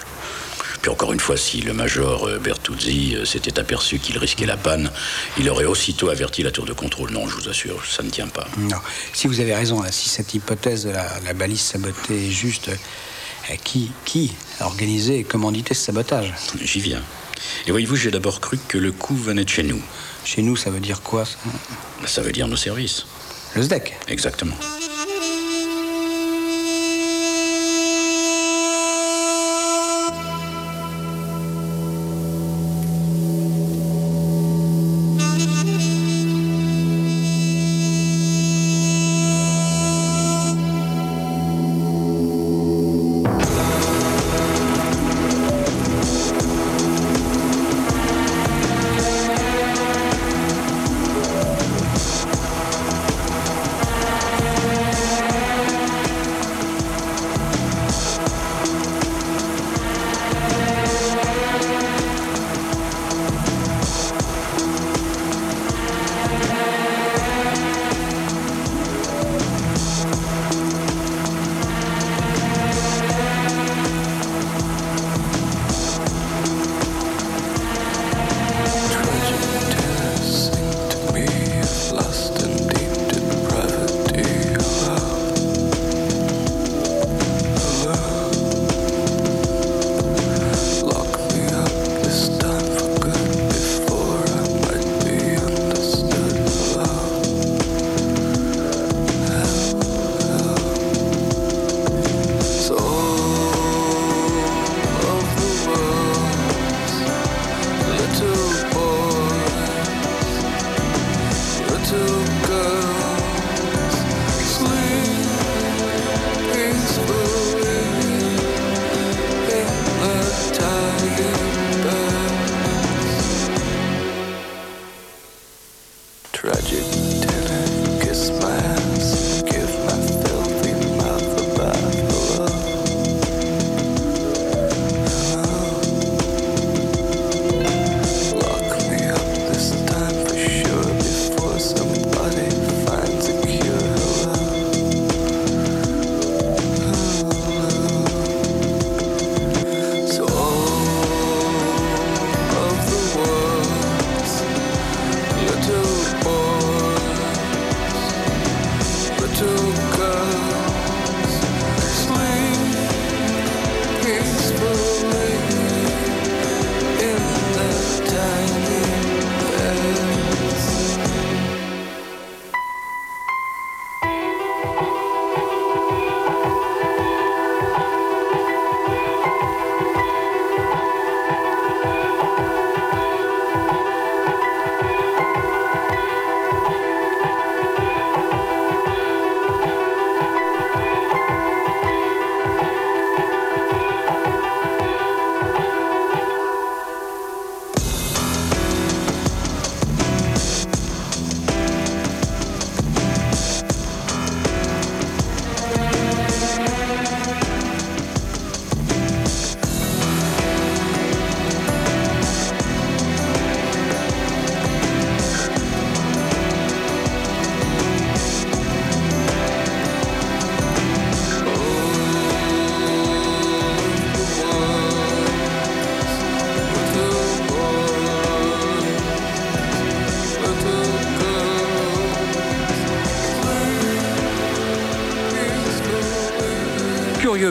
Puis 0.80 0.90
encore 0.90 1.12
une 1.12 1.20
fois, 1.20 1.36
si 1.36 1.60
le 1.60 1.72
major 1.72 2.26
euh, 2.26 2.38
Bertuzzi 2.40 3.14
euh, 3.14 3.24
s'était 3.24 3.60
aperçu 3.60 4.00
qu'il 4.00 4.18
risquait 4.18 4.46
la 4.46 4.56
panne, 4.56 4.90
il 5.38 5.48
aurait 5.48 5.64
aussitôt 5.64 6.08
averti 6.08 6.42
la 6.42 6.50
tour 6.50 6.64
de 6.64 6.72
contrôle. 6.72 7.12
Non, 7.12 7.28
je 7.28 7.36
vous 7.36 7.48
assure, 7.48 7.84
ça 7.86 8.02
ne 8.02 8.10
tient 8.10 8.26
pas. 8.26 8.48
Non. 8.58 8.78
Si 9.12 9.28
vous 9.28 9.38
avez 9.38 9.54
raison, 9.54 9.84
si 9.92 10.08
cette 10.08 10.34
hypothèse 10.34 10.84
de 10.84 10.90
la, 10.90 11.06
la 11.24 11.34
balise 11.34 11.60
sabotée 11.60 12.26
est 12.26 12.30
juste, 12.32 12.68
euh, 12.68 13.54
qui, 13.62 13.92
qui 14.04 14.32
a 14.58 14.66
organisé 14.66 15.18
et 15.18 15.24
commandité 15.24 15.72
ce 15.74 15.84
sabotage 15.84 16.34
J'y 16.60 16.80
viens. 16.80 17.02
Et 17.66 17.70
voyez-vous, 17.70 17.96
j'ai 17.96 18.10
d'abord 18.10 18.40
cru 18.40 18.58
que 18.68 18.78
le 18.78 18.90
coup 18.90 19.14
venait 19.16 19.44
de 19.44 19.50
chez 19.50 19.62
nous. 19.62 19.80
Chez 20.24 20.42
nous, 20.42 20.56
ça 20.56 20.70
veut 20.70 20.80
dire 20.80 21.02
quoi 21.02 21.24
ça? 21.24 21.36
Ça 22.06 22.22
veut 22.22 22.32
dire 22.32 22.48
nos 22.48 22.56
services. 22.56 23.06
Le 23.54 23.62
SDEC? 23.62 23.94
Exactement. 24.08 24.56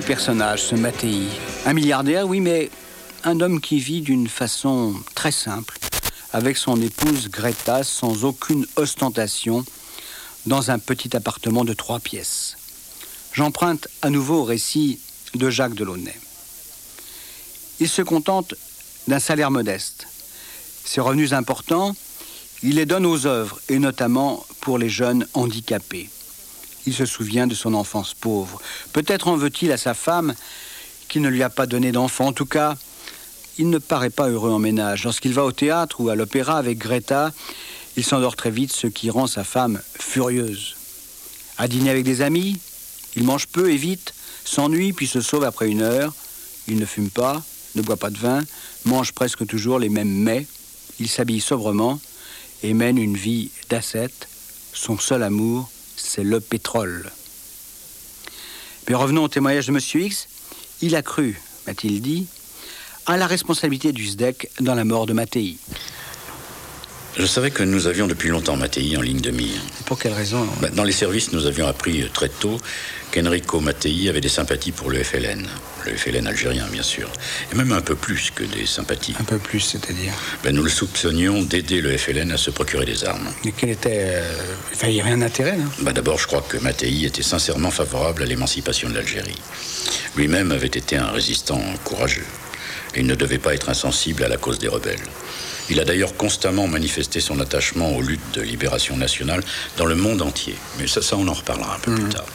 Personnage, 0.05 0.63
ce 0.63 0.75
Mattei. 0.75 1.27
Un 1.65 1.73
milliardaire, 1.73 2.27
oui, 2.27 2.39
mais 2.39 2.69
un 3.23 3.39
homme 3.39 3.61
qui 3.61 3.79
vit 3.79 4.01
d'une 4.01 4.27
façon 4.27 4.95
très 5.15 5.31
simple, 5.31 5.77
avec 6.33 6.57
son 6.57 6.81
épouse 6.81 7.29
Greta, 7.29 7.83
sans 7.83 8.25
aucune 8.25 8.65
ostentation, 8.75 9.63
dans 10.45 10.71
un 10.71 10.79
petit 10.79 11.15
appartement 11.15 11.63
de 11.63 11.73
trois 11.73 11.99
pièces. 11.99 12.57
J'emprunte 13.33 13.87
à 14.01 14.09
nouveau 14.09 14.41
au 14.41 14.43
récit 14.43 14.99
de 15.35 15.49
Jacques 15.49 15.75
Delaunay. 15.75 16.19
Il 17.79 17.89
se 17.89 18.01
contente 18.01 18.55
d'un 19.07 19.19
salaire 19.19 19.51
modeste. 19.51 20.07
Ses 20.83 21.01
revenus 21.01 21.33
importants, 21.33 21.95
il 22.63 22.75
les 22.75 22.85
donne 22.85 23.05
aux 23.05 23.25
œuvres, 23.25 23.59
et 23.69 23.79
notamment 23.79 24.45
pour 24.61 24.77
les 24.77 24.89
jeunes 24.89 25.27
handicapés. 25.33 26.09
Il 26.85 26.93
se 26.93 27.05
souvient 27.05 27.47
de 27.47 27.55
son 27.55 27.73
enfance 27.73 28.13
pauvre. 28.13 28.61
Peut-être 28.93 29.27
en 29.27 29.35
veut-il 29.35 29.71
à 29.71 29.77
sa 29.77 29.93
femme 29.93 30.33
qui 31.07 31.19
ne 31.19 31.29
lui 31.29 31.43
a 31.43 31.49
pas 31.49 31.65
donné 31.65 31.91
d'enfant. 31.91 32.27
En 32.27 32.33
tout 32.33 32.45
cas, 32.45 32.75
il 33.57 33.69
ne 33.69 33.77
paraît 33.77 34.09
pas 34.09 34.29
heureux 34.29 34.51
en 34.51 34.59
ménage. 34.59 35.03
Lorsqu'il 35.03 35.33
va 35.33 35.43
au 35.43 35.51
théâtre 35.51 35.99
ou 35.99 36.09
à 36.09 36.15
l'opéra 36.15 36.57
avec 36.57 36.77
Greta, 36.77 37.31
il 37.97 38.03
s'endort 38.03 38.35
très 38.35 38.51
vite, 38.51 38.71
ce 38.71 38.87
qui 38.87 39.09
rend 39.09 39.27
sa 39.27 39.43
femme 39.43 39.81
furieuse. 39.99 40.75
À 41.57 41.67
dîner 41.67 41.89
avec 41.89 42.05
des 42.05 42.21
amis, 42.21 42.57
il 43.15 43.23
mange 43.23 43.47
peu 43.47 43.71
et 43.71 43.77
vite, 43.77 44.13
s'ennuie 44.45 44.93
puis 44.93 45.07
se 45.07 45.21
sauve 45.21 45.43
après 45.43 45.67
une 45.67 45.81
heure. 45.81 46.13
Il 46.67 46.77
ne 46.77 46.85
fume 46.85 47.09
pas, 47.09 47.43
ne 47.75 47.81
boit 47.81 47.97
pas 47.97 48.09
de 48.09 48.17
vin, 48.17 48.41
mange 48.85 49.11
presque 49.11 49.45
toujours 49.45 49.79
les 49.79 49.89
mêmes 49.89 50.13
mets. 50.13 50.47
Il 50.99 51.09
s'habille 51.09 51.41
sobrement 51.41 51.99
et 52.63 52.73
mène 52.73 52.97
une 52.97 53.17
vie 53.17 53.51
d'ascète. 53.69 54.27
Son 54.73 54.97
seul 54.97 55.23
amour, 55.23 55.69
c'est 56.03 56.23
le 56.23 56.39
pétrole. 56.39 57.11
Mais 58.89 58.95
revenons 58.95 59.23
au 59.23 59.27
témoignage 59.27 59.67
de 59.67 59.71
M. 59.71 59.79
X. 59.79 60.27
Il 60.81 60.95
a 60.95 61.01
cru, 61.01 61.39
m'a-t-il 61.67 62.01
dit, 62.01 62.27
à 63.05 63.17
la 63.17 63.27
responsabilité 63.27 63.91
du 63.91 64.07
SDEC 64.07 64.49
dans 64.59 64.75
la 64.75 64.83
mort 64.83 65.05
de 65.05 65.13
Mattei. 65.13 65.57
Je 67.17 67.25
savais 67.25 67.51
que 67.51 67.63
nous 67.63 67.87
avions 67.87 68.07
depuis 68.07 68.29
longtemps 68.29 68.55
Mattei 68.55 68.95
en 68.97 69.01
ligne 69.01 69.19
de 69.19 69.31
mire. 69.31 69.61
Pour 69.85 69.99
quelle 69.99 70.13
raison? 70.13 70.47
Bah, 70.61 70.69
Dans 70.69 70.83
les 70.83 70.93
services, 70.93 71.33
nous 71.33 71.45
avions 71.45 71.67
appris 71.67 72.09
très 72.13 72.29
tôt 72.29 72.57
qu'Enrico 73.11 73.59
Mattei 73.59 74.07
avait 74.09 74.21
des 74.21 74.29
sympathies 74.29 74.71
pour 74.71 74.89
le 74.89 75.03
FLN. 75.03 75.45
Le 75.85 75.95
FLN 75.97 76.27
algérien, 76.27 76.67
bien 76.71 76.83
sûr. 76.83 77.09
Et 77.51 77.55
même 77.55 77.71
un 77.71 77.81
peu 77.81 77.95
plus 77.95 78.31
que 78.31 78.43
des 78.43 78.65
sympathies. 78.65 79.15
Un 79.19 79.23
peu 79.23 79.37
plus, 79.39 79.59
c'est-à-dire. 79.61 80.13
Ben, 80.43 80.53
nous 80.55 80.63
le 80.63 80.69
soupçonnions 80.69 81.41
d'aider 81.43 81.81
le 81.81 81.97
FLN 81.97 82.31
à 82.31 82.37
se 82.37 82.51
procurer 82.51 82.85
des 82.85 83.03
armes. 83.03 83.29
Mais 83.45 83.51
quel 83.55 83.69
était. 83.71 83.89
euh, 84.15 84.33
Enfin, 84.73 84.87
il 84.87 84.93
n'y 84.95 85.01
a 85.01 85.05
rien 85.05 85.17
d'intérêt, 85.17 85.57
là. 85.57 85.63
Bah, 85.81 85.91
D'abord, 85.93 86.19
je 86.19 86.27
crois 86.27 86.45
que 86.47 86.57
Mattei 86.57 87.03
était 87.05 87.23
sincèrement 87.23 87.71
favorable 87.71 88.23
à 88.23 88.25
l'émancipation 88.25 88.89
de 88.89 88.95
l'Algérie. 88.95 89.41
Lui-même 90.15 90.51
avait 90.51 90.67
été 90.67 90.97
un 90.97 91.09
résistant 91.09 91.61
courageux. 91.83 92.25
Et 92.95 92.99
il 92.99 93.05
ne 93.07 93.15
devait 93.15 93.37
pas 93.39 93.53
être 93.53 93.69
insensible 93.69 94.23
à 94.23 94.27
la 94.27 94.37
cause 94.37 94.59
des 94.59 94.67
rebelles. 94.67 94.99
Il 95.71 95.79
a 95.79 95.85
d'ailleurs 95.85 96.17
constamment 96.17 96.67
manifesté 96.67 97.21
son 97.21 97.39
attachement 97.39 97.95
aux 97.95 98.01
luttes 98.01 98.33
de 98.33 98.41
libération 98.41 98.97
nationale 98.97 99.41
dans 99.77 99.85
le 99.85 99.95
monde 99.95 100.21
entier. 100.21 100.55
Mais 100.77 100.85
ça, 100.85 101.01
ça 101.01 101.15
on 101.15 101.25
en 101.29 101.33
reparlera 101.33 101.77
un 101.77 101.79
peu 101.79 101.95
plus 101.95 102.09
tard. 102.09 102.25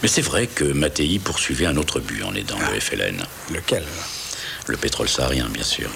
Mais 0.00 0.08
c'est 0.08 0.22
vrai 0.22 0.46
que 0.46 0.62
Mattei 0.62 1.18
poursuivait 1.18 1.66
un 1.66 1.76
autre 1.76 1.98
but 1.98 2.22
en 2.22 2.32
aidant 2.36 2.56
le 2.72 2.78
FLN. 2.78 3.20
Lequel? 3.52 3.82
Le 4.68 4.76
pétrole 4.76 5.08
saharien, 5.08 5.48
bien 5.48 5.64
sûr, 5.64 5.90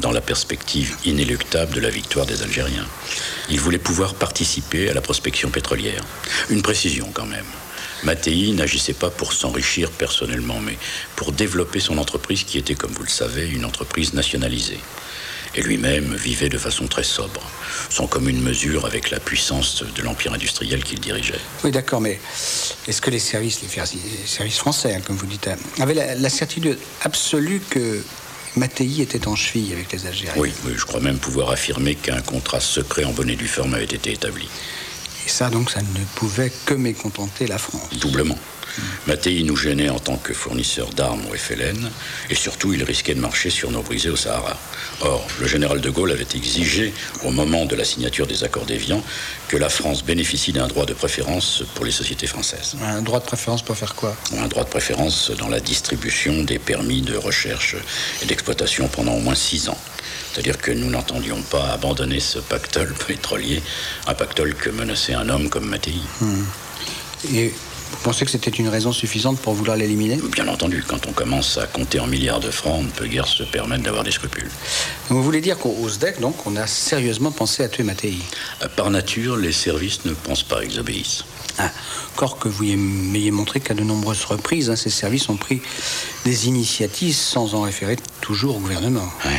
dans 0.00 0.12
la 0.12 0.20
perspective 0.20 0.96
inéluctable 1.04 1.74
de 1.74 1.80
la 1.80 1.90
victoire 1.90 2.24
des 2.24 2.42
Algériens. 2.42 2.86
Il 3.50 3.58
voulait 3.58 3.78
pouvoir 3.78 4.14
participer 4.14 4.88
à 4.88 4.94
la 4.94 5.00
prospection 5.00 5.50
pétrolière. 5.50 6.04
Une 6.50 6.62
précision 6.62 7.10
quand 7.12 7.26
même. 7.26 7.44
Mattei 8.04 8.52
n'agissait 8.52 8.92
pas 8.92 9.10
pour 9.10 9.32
s'enrichir 9.32 9.90
personnellement, 9.90 10.60
mais 10.60 10.78
pour 11.16 11.32
développer 11.32 11.80
son 11.80 11.98
entreprise 11.98 12.44
qui 12.44 12.58
était, 12.58 12.76
comme 12.76 12.92
vous 12.92 13.02
le 13.02 13.08
savez, 13.08 13.48
une 13.48 13.64
entreprise 13.64 14.14
nationalisée. 14.14 14.78
Et 15.56 15.62
lui-même 15.62 16.14
vivait 16.16 16.48
de 16.48 16.58
façon 16.58 16.88
très 16.88 17.04
sobre, 17.04 17.40
sans 17.88 18.06
commune 18.06 18.40
mesure 18.40 18.86
avec 18.86 19.10
la 19.10 19.20
puissance 19.20 19.84
de 19.84 20.02
l'empire 20.02 20.32
industriel 20.32 20.82
qu'il 20.82 20.98
dirigeait. 20.98 21.38
Oui, 21.62 21.70
d'accord, 21.70 22.00
mais 22.00 22.18
est-ce 22.88 23.00
que 23.00 23.10
les 23.10 23.20
services, 23.20 23.60
les 23.62 24.26
services 24.26 24.58
français, 24.58 24.94
hein, 24.94 25.00
comme 25.06 25.16
vous 25.16 25.26
dites, 25.26 25.46
euh, 25.46 25.54
avaient 25.80 25.94
la, 25.94 26.16
la 26.16 26.28
certitude 26.28 26.76
absolue 27.02 27.60
que 27.70 28.02
Mattei 28.56 29.00
était 29.00 29.26
en 29.28 29.36
cheville 29.36 29.72
avec 29.72 29.92
les 29.92 30.06
Algériens 30.06 30.32
Oui, 30.36 30.52
oui, 30.64 30.72
je 30.76 30.84
crois 30.84 31.00
même 31.00 31.18
pouvoir 31.18 31.50
affirmer 31.50 31.94
qu'un 31.94 32.20
contrat 32.20 32.60
secret 32.60 33.04
en 33.04 33.12
bonne 33.12 33.30
et 33.30 33.36
due 33.36 33.48
forme 33.48 33.74
avait 33.74 33.84
été 33.84 34.12
établi. 34.12 34.48
Et 35.26 35.28
ça, 35.28 35.50
donc, 35.50 35.70
ça 35.70 35.80
ne 35.80 36.04
pouvait 36.16 36.52
que 36.66 36.74
mécontenter 36.74 37.46
la 37.46 37.58
France. 37.58 37.90
Doublement. 37.98 38.38
Mattei 39.06 39.42
nous 39.42 39.56
gênait 39.56 39.88
en 39.88 39.98
tant 39.98 40.16
que 40.16 40.32
fournisseur 40.32 40.90
d'armes 40.90 41.24
au 41.30 41.34
FLN, 41.34 41.90
et 42.30 42.34
surtout 42.34 42.72
il 42.72 42.82
risquait 42.82 43.14
de 43.14 43.20
marcher 43.20 43.50
sur 43.50 43.70
nos 43.70 43.82
brisées 43.82 44.10
au 44.10 44.16
Sahara. 44.16 44.56
Or, 45.00 45.26
le 45.40 45.46
général 45.46 45.80
de 45.80 45.90
Gaulle 45.90 46.12
avait 46.12 46.26
exigé, 46.34 46.92
au 47.24 47.30
moment 47.30 47.64
de 47.66 47.74
la 47.74 47.84
signature 47.84 48.26
des 48.26 48.44
accords 48.44 48.66
d'Évian, 48.66 49.02
que 49.48 49.56
la 49.56 49.68
France 49.68 50.04
bénéficie 50.04 50.52
d'un 50.52 50.68
droit 50.68 50.86
de 50.86 50.94
préférence 50.94 51.62
pour 51.74 51.84
les 51.84 51.90
sociétés 51.90 52.26
françaises. 52.26 52.76
Un 52.82 53.02
droit 53.02 53.20
de 53.20 53.24
préférence 53.24 53.62
pour 53.62 53.76
faire 53.76 53.94
quoi? 53.94 54.16
Un 54.36 54.48
droit 54.48 54.64
de 54.64 54.70
préférence 54.70 55.30
dans 55.38 55.48
la 55.48 55.60
distribution 55.60 56.42
des 56.42 56.58
permis 56.58 57.02
de 57.02 57.16
recherche 57.16 57.76
et 58.22 58.26
d'exploitation 58.26 58.88
pendant 58.88 59.14
au 59.14 59.20
moins 59.20 59.34
six 59.34 59.68
ans. 59.68 59.78
C'est-à-dire 60.32 60.58
que 60.58 60.72
nous 60.72 60.90
n'entendions 60.90 61.40
pas 61.42 61.68
abandonner 61.68 62.20
ce 62.20 62.38
pactole 62.38 62.92
pétrolier, 63.06 63.62
un 64.06 64.14
pactole 64.14 64.54
que 64.54 64.70
menaçait 64.70 65.14
un 65.14 65.28
homme 65.28 65.48
comme 65.48 65.66
Mattei. 65.66 65.94
Et 67.32 67.52
vous 67.94 68.02
pensez 68.02 68.24
que 68.24 68.30
c'était 68.30 68.50
une 68.50 68.68
raison 68.68 68.92
suffisante 68.92 69.38
pour 69.38 69.54
vouloir 69.54 69.76
l'éliminer? 69.76 70.18
Bien 70.32 70.48
entendu, 70.48 70.84
quand 70.86 71.06
on 71.06 71.12
commence 71.12 71.58
à 71.58 71.66
compter 71.66 72.00
en 72.00 72.06
milliards 72.06 72.40
de 72.40 72.50
francs, 72.50 72.76
on 72.80 72.82
ne 72.82 72.90
peut 72.90 73.06
guère 73.06 73.26
se 73.26 73.44
permettre 73.44 73.82
d'avoir 73.84 74.02
des 74.04 74.10
scrupules. 74.10 74.50
Vous 75.08 75.22
voulez 75.22 75.40
dire 75.40 75.56
qu'au 75.58 75.74
au 75.80 75.88
SDEC, 75.88 76.20
donc, 76.20 76.46
on 76.46 76.56
a 76.56 76.66
sérieusement 76.66 77.30
pensé 77.30 77.62
à 77.62 77.68
tuer 77.68 77.84
Mattei? 77.84 78.14
Euh, 78.62 78.68
Par 78.76 78.90
nature, 78.90 79.36
les 79.36 79.52
services 79.52 80.04
ne 80.04 80.12
pensent 80.12 80.42
pas, 80.42 80.64
ils 80.64 80.78
obéissent. 80.78 81.24
Ah, 81.56 81.70
Encore 82.14 82.38
que 82.38 82.48
vous 82.48 82.64
m'ayez 82.64 83.30
montré 83.30 83.60
qu'à 83.60 83.74
de 83.74 83.84
nombreuses 83.84 84.24
reprises, 84.24 84.70
hein, 84.70 84.76
ces 84.76 84.90
services 84.90 85.28
ont 85.28 85.36
pris 85.36 85.62
des 86.24 86.48
initiatives 86.48 87.14
sans 87.14 87.54
en 87.54 87.62
référer 87.62 87.96
toujours 88.20 88.56
au 88.56 88.60
gouvernement. 88.60 89.08
Ouais, 89.24 89.30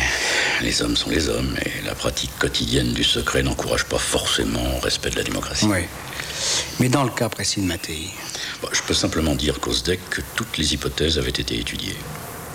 les 0.62 0.82
hommes 0.82 0.96
sont 0.96 1.10
les 1.10 1.28
hommes, 1.28 1.56
et 1.66 1.86
la 1.86 1.94
pratique 1.94 2.32
quotidienne 2.40 2.94
du 2.94 3.04
secret 3.04 3.44
n'encourage 3.44 3.84
pas 3.86 3.98
forcément 3.98 4.78
au 4.78 4.80
respect 4.80 5.10
de 5.10 5.18
la 5.18 5.24
démocratie. 5.24 5.66
Oui. 5.66 5.82
Mais 6.80 6.90
dans 6.90 7.04
le 7.04 7.10
cas 7.12 7.30
précis 7.30 7.62
de 7.62 7.66
Mattei, 7.66 8.10
Bon, 8.62 8.70
je 8.72 8.82
peux 8.84 8.94
simplement 8.94 9.36
dire 9.36 9.60
qu'au 9.60 9.74
SDEC, 9.74 10.00
que 10.10 10.22
toutes 10.36 10.58
les 10.58 10.74
hypothèses 10.74 11.18
avaient 11.18 11.30
été 11.30 11.60
étudiées, 11.60 11.96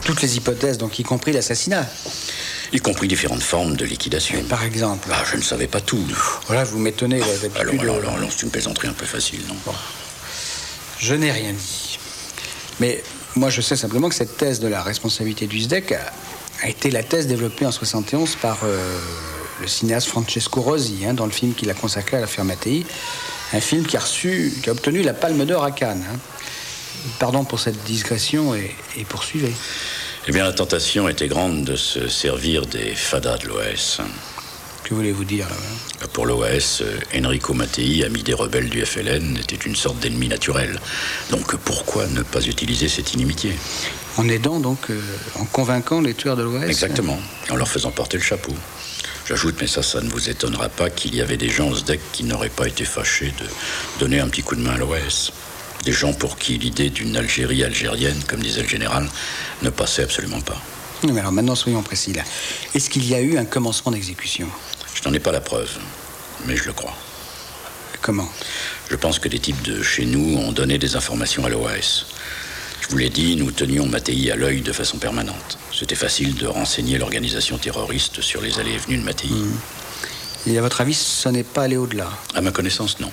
toutes 0.05 0.23
les 0.23 0.37
hypothèses, 0.37 0.79
donc 0.79 0.99
y 0.99 1.03
compris 1.03 1.33
l'assassinat, 1.33 1.87
y 2.73 2.79
compris 2.79 3.07
différentes 3.09 3.43
formes 3.43 3.77
de 3.77 3.85
liquidation. 3.85 4.43
par 4.45 4.65
exemple. 4.65 5.09
Ah, 5.13 5.23
je 5.31 5.37
ne 5.37 5.43
savais 5.43 5.67
pas 5.67 5.81
tout. 5.81 6.03
Voilà, 6.47 6.65
vous 6.65 6.79
m'étonnez. 6.79 7.21
d'habitude, 7.21 7.57
Alors, 7.57 7.75
alors, 7.81 7.97
alors, 7.97 8.15
alors, 8.15 8.31
c'est 8.33 8.43
une 8.43 8.51
plaisanterie 8.51 8.89
un 8.89 8.93
peu 8.95 9.07
facile, 9.07 9.41
non 9.49 9.57
Je 10.99 11.15
n'ai 11.15 11.33
rien 11.33 11.53
dit. 11.53 11.99
Mais 12.79 13.03
moi, 13.37 13.51
je 13.51 13.61
sais 13.61 13.77
simplement 13.77 14.09
que 14.09 14.15
cette 14.15 14.37
thèse 14.37 14.61
de 14.61 14.69
la 14.69 14.83
responsabilité 14.83 15.47
du 15.47 15.61
SDEC 15.61 15.93
a, 15.93 16.13
a 16.63 16.69
été 16.69 16.91
la 16.91 17.03
thèse 17.03 17.27
développée 17.27 17.67
en 17.67 17.73
71 17.73 18.37
par 18.37 18.59
euh, 18.65 18.99
le 19.61 19.67
cinéaste 19.69 20.09
Francesco 20.09 20.61
Rosi, 20.63 21.05
hein, 21.07 21.15
dans 21.15 21.27
le 21.27 21.33
film 21.33 21.55
qu'il 21.55 21.69
a 21.71 21.75
consacré 21.75 22.17
à 22.17 22.21
l'affaire 22.21 22.45
Mattei. 22.45 22.87
Un 23.53 23.61
film 23.61 23.85
qui 23.87 23.97
a 23.97 24.01
reçu, 24.01 24.53
qui 24.63 24.69
a 24.69 24.73
obtenu 24.73 25.03
la 25.03 25.13
Palme 25.15 25.45
d'Or 25.45 25.65
à 25.65 25.71
Cannes. 25.73 26.05
hein. 26.13 26.19
Pardon 27.19 27.45
pour 27.45 27.59
cette 27.61 27.83
digression 27.85 28.55
et, 28.55 28.75
et 28.97 29.05
poursuivez. 29.05 29.53
Eh 30.29 30.33
bien, 30.33 30.45
la 30.45 30.53
tentation 30.53 31.09
était 31.09 31.29
grande 31.29 31.65
de 31.65 31.75
se 31.77 32.09
servir 32.09 32.67
des 32.67 32.95
fadas 32.95 33.39
de 33.39 33.49
l'OAS. 33.49 34.01
Que 34.85 34.95
voulez-vous 34.95 35.25
dire 35.25 35.47
là 35.49 36.07
Pour 36.13 36.27
l'OAS, 36.27 36.83
euh, 36.83 36.99
Enrico 37.15 37.55
Mattei, 37.55 38.05
ami 38.05 38.23
des 38.23 38.35
rebelles 38.35 38.69
du 38.69 38.85
FLN, 38.85 39.39
était 39.39 39.57
une 39.57 39.77
sorte 39.77 39.99
d'ennemi 40.01 40.29
naturel. 40.29 40.79
Donc 41.31 41.57
pourquoi 41.57 42.07
ne 42.09 42.23
pas 42.23 42.43
utiliser 42.45 42.89
cette 42.89 43.15
inimitié? 43.15 43.55
En 44.17 44.29
aidant 44.29 44.61
donc, 44.61 44.91
euh, 44.91 45.01
en 45.37 45.45
convainquant 45.47 46.01
les 46.01 46.15
tueurs 46.15 46.37
de 46.37 46.43
l'Ouest 46.43 46.69
Exactement, 46.69 47.19
et 47.49 47.53
en 47.53 47.57
leur 47.57 47.69
faisant 47.69 47.91
porter 47.91 48.19
le 48.19 48.23
chapeau. 48.23 48.53
J'ajoute, 49.31 49.59
mais 49.61 49.69
ça, 49.69 49.81
ça 49.85 50.01
ne 50.01 50.11
vous 50.11 50.29
étonnera 50.29 50.69
pas, 50.69 50.91
qu'il 50.91 51.15
y 51.15 51.21
avait 51.21 51.37
des 51.37 51.49
gens 51.49 51.69
au 51.69 51.77
SDEC 51.77 52.01
qui 52.11 52.25
n'auraient 52.25 52.49
pas 52.49 52.67
été 52.67 52.85
fâchés 52.85 53.33
de 53.41 53.47
donner 54.01 54.19
un 54.19 54.29
petit 54.29 54.43
coup 54.43 54.57
de 54.57 54.61
main 54.61 54.73
à 54.73 54.77
l'OAS. 54.77 55.31
Des 55.85 55.93
gens 55.93 56.13
pour 56.13 56.37
qui 56.37 56.59
l'idée 56.59 56.91
d'une 56.91 57.17
Algérie 57.17 57.63
algérienne, 57.63 58.21
comme 58.27 58.41
disait 58.41 58.63
le 58.63 58.69
général, 58.69 59.09
ne 59.63 59.71
passait 59.71 60.03
absolument 60.03 60.41
pas. 60.41 60.61
Mais 61.05 61.21
alors 61.21 61.31
maintenant, 61.31 61.55
soyons 61.55 61.81
précis 61.81 62.13
là. 62.13 62.25
Est-ce 62.75 62.91
qu'il 62.91 63.09
y 63.09 63.15
a 63.15 63.21
eu 63.21 63.39
un 63.39 63.45
commencement 63.45 63.93
d'exécution? 63.93 64.49
Je 65.01 65.09
n'en 65.09 65.15
ai 65.15 65.21
pas 65.21 65.31
la 65.31 65.41
preuve, 65.41 65.71
mais 66.47 66.57
je 66.57 66.65
le 66.65 66.73
crois. 66.73 66.97
Comment? 68.03 68.29
Je 68.91 68.97
pense 68.97 69.21
que 69.21 69.29
des 69.29 69.39
types 69.39 69.63
de 69.63 69.81
chez 69.81 70.07
nous 70.07 70.39
ont 70.39 70.51
donné 70.51 70.77
des 70.77 70.97
informations 70.97 71.45
à 71.45 71.51
l'OAS. 71.51 72.05
Vous 72.91 72.99
l'ai 72.99 73.09
dit, 73.09 73.37
nous 73.37 73.53
tenions 73.53 73.87
Mattei 73.87 74.31
à 74.33 74.37
l'œil 74.37 74.63
de 74.63 74.73
façon 74.73 74.99
permanente. 74.99 75.59
C'était 75.73 75.95
facile 75.95 76.35
de 76.35 76.47
renseigner 76.47 76.99
l'organisation 76.99 77.57
terroriste 77.57 78.21
sur 78.21 78.41
les 78.41 78.59
allées 78.59 78.73
et 78.75 78.79
venues 78.79 78.99
de 78.99 79.05
Mattei. 79.05 79.29
Et 80.47 80.59
à 80.59 80.63
votre 80.63 80.81
avis, 80.81 80.95
ça 80.95 81.31
n'est 81.31 81.45
pas 81.45 81.63
allé 81.63 81.77
au-delà? 81.77 82.09
À 82.35 82.41
ma 82.41 82.51
connaissance, 82.51 82.99
non. 82.99 83.11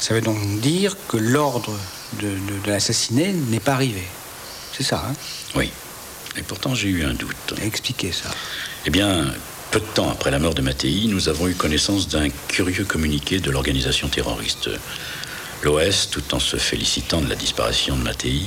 Ça 0.00 0.14
veut 0.14 0.20
donc 0.20 0.60
dire 0.60 0.96
que 1.08 1.16
l'ordre 1.16 1.78
de, 2.20 2.28
de- 2.28 3.50
n'est 3.50 3.60
pas 3.60 3.72
arrivé. 3.74 4.02
C'est 4.76 4.82
ça, 4.82 5.04
hein? 5.08 5.14
Oui. 5.54 5.70
Et 6.36 6.42
pourtant, 6.42 6.74
j'ai 6.74 6.88
eu 6.88 7.04
un 7.04 7.14
doute. 7.14 7.54
Expliquez 7.62 8.10
ça. 8.12 8.30
Eh 8.84 8.90
bien, 8.90 9.26
peu 9.70 9.78
de 9.80 9.84
temps 9.94 10.10
après 10.10 10.30
la 10.30 10.38
mort 10.38 10.54
de 10.54 10.62
Mattei, 10.62 11.04
nous 11.06 11.28
avons 11.28 11.46
eu 11.48 11.54
connaissance 11.54 12.08
d'un 12.08 12.28
curieux 12.48 12.84
communiqué 12.84 13.38
de 13.38 13.50
l'organisation 13.50 14.08
terroriste. 14.08 14.70
L'OS, 15.66 16.10
tout 16.10 16.32
en 16.32 16.38
se 16.38 16.58
félicitant 16.58 17.20
de 17.20 17.28
la 17.28 17.34
disparition 17.34 17.96
de 17.96 18.02
Mattei, 18.04 18.44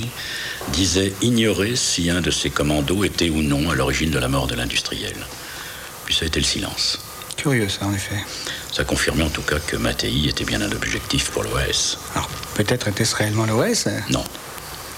disait 0.70 1.12
ignorer 1.22 1.76
si 1.76 2.10
un 2.10 2.22
de 2.22 2.32
ses 2.32 2.50
commandos 2.50 3.04
était 3.04 3.30
ou 3.30 3.42
non 3.42 3.70
à 3.70 3.76
l'origine 3.76 4.10
de 4.10 4.20
la 4.20 4.30
mort 4.30 4.48
de 4.48 4.56
l'industriel. 4.56 5.28
Puis 6.06 6.16
ça 6.16 6.24
a 6.24 6.28
été 6.30 6.40
le 6.40 6.46
silence. 6.46 6.98
Curieux, 7.36 7.68
ça, 7.68 7.86
en 7.88 7.94
effet. 7.94 8.16
Ça 8.72 8.86
confirmait 8.86 9.24
en 9.24 9.30
tout 9.30 9.42
cas 9.42 9.60
que 9.60 9.76
Mattei 9.76 10.30
était 10.30 10.46
bien 10.46 10.62
un 10.62 10.72
objectif 10.72 11.30
pour 11.32 11.44
l'OS. 11.44 11.98
Alors, 12.16 12.30
peut-être 12.56 12.88
était-ce 12.88 13.18
réellement 13.18 13.46
l'OS 13.46 13.90
Non, 14.10 14.24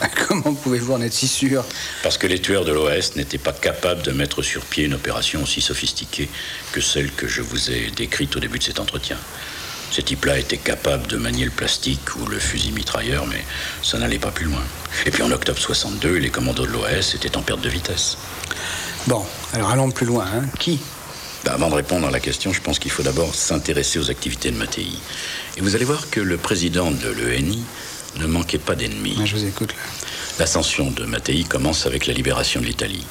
Comment 0.27 0.53
pouvez-vous 0.53 0.93
en 0.93 1.01
être 1.01 1.13
si 1.13 1.27
sûr? 1.27 1.65
Parce 2.03 2.19
que 2.19 2.27
les 2.27 2.39
tueurs 2.39 2.65
de 2.65 2.71
l'OS 2.71 3.15
n'étaient 3.15 3.39
pas 3.39 3.53
capables 3.53 4.03
de 4.03 4.11
mettre 4.11 4.43
sur 4.43 4.63
pied 4.63 4.85
une 4.85 4.93
opération 4.93 5.41
aussi 5.41 5.61
sophistiquée 5.61 6.29
que 6.71 6.81
celle 6.81 7.11
que 7.11 7.27
je 7.27 7.41
vous 7.41 7.71
ai 7.71 7.89
décrite 7.89 8.35
au 8.35 8.39
début 8.39 8.59
de 8.59 8.63
cet 8.63 8.79
entretien. 8.79 9.17
Ces 9.91 10.03
types-là 10.03 10.39
étaient 10.39 10.57
capables 10.57 11.07
de 11.07 11.17
manier 11.17 11.43
le 11.43 11.51
plastique 11.51 12.15
ou 12.15 12.25
le 12.25 12.39
fusil 12.39 12.71
mitrailleur, 12.71 13.27
mais 13.27 13.43
ça 13.83 13.97
n'allait 13.97 14.19
pas 14.19 14.31
plus 14.31 14.45
loin. 14.45 14.63
Et 15.05 15.11
puis 15.11 15.21
en 15.21 15.31
octobre 15.31 15.59
62, 15.59 16.15
les 16.15 16.29
commandos 16.29 16.65
de 16.65 16.71
l'OS 16.71 17.13
étaient 17.13 17.35
en 17.35 17.41
perte 17.41 17.61
de 17.61 17.69
vitesse. 17.69 18.17
Bon, 19.07 19.25
alors 19.53 19.69
allons 19.71 19.91
plus 19.91 20.05
loin. 20.05 20.25
Hein. 20.33 20.45
Qui? 20.59 20.79
Bah, 21.43 21.53
avant 21.53 21.69
de 21.69 21.75
répondre 21.75 22.07
à 22.07 22.11
la 22.11 22.19
question, 22.19 22.53
je 22.53 22.61
pense 22.61 22.79
qu'il 22.79 22.91
faut 22.91 23.03
d'abord 23.03 23.35
s'intéresser 23.35 23.99
aux 23.99 24.09
activités 24.09 24.51
de 24.51 24.57
Mattei. 24.57 24.87
Et 25.57 25.61
vous 25.61 25.75
allez 25.75 25.85
voir 25.85 26.09
que 26.09 26.21
le 26.21 26.37
président 26.37 26.91
de 26.91 27.09
l'ENI 27.09 27.61
ne 28.17 28.27
manquait 28.27 28.59
pas 28.59 28.75
d'ennemis. 28.75 29.17
Ah, 29.19 29.25
Je 29.25 29.35
vous 29.35 29.45
écoute. 29.45 29.73
L'ascension 30.39 30.91
de 30.91 31.03
Mattei 31.05 31.43
commence 31.43 31.85
avec 31.85 32.07
la 32.07 32.13
libération 32.13 32.61
de 32.61 32.65
l'Italie. 32.65 33.05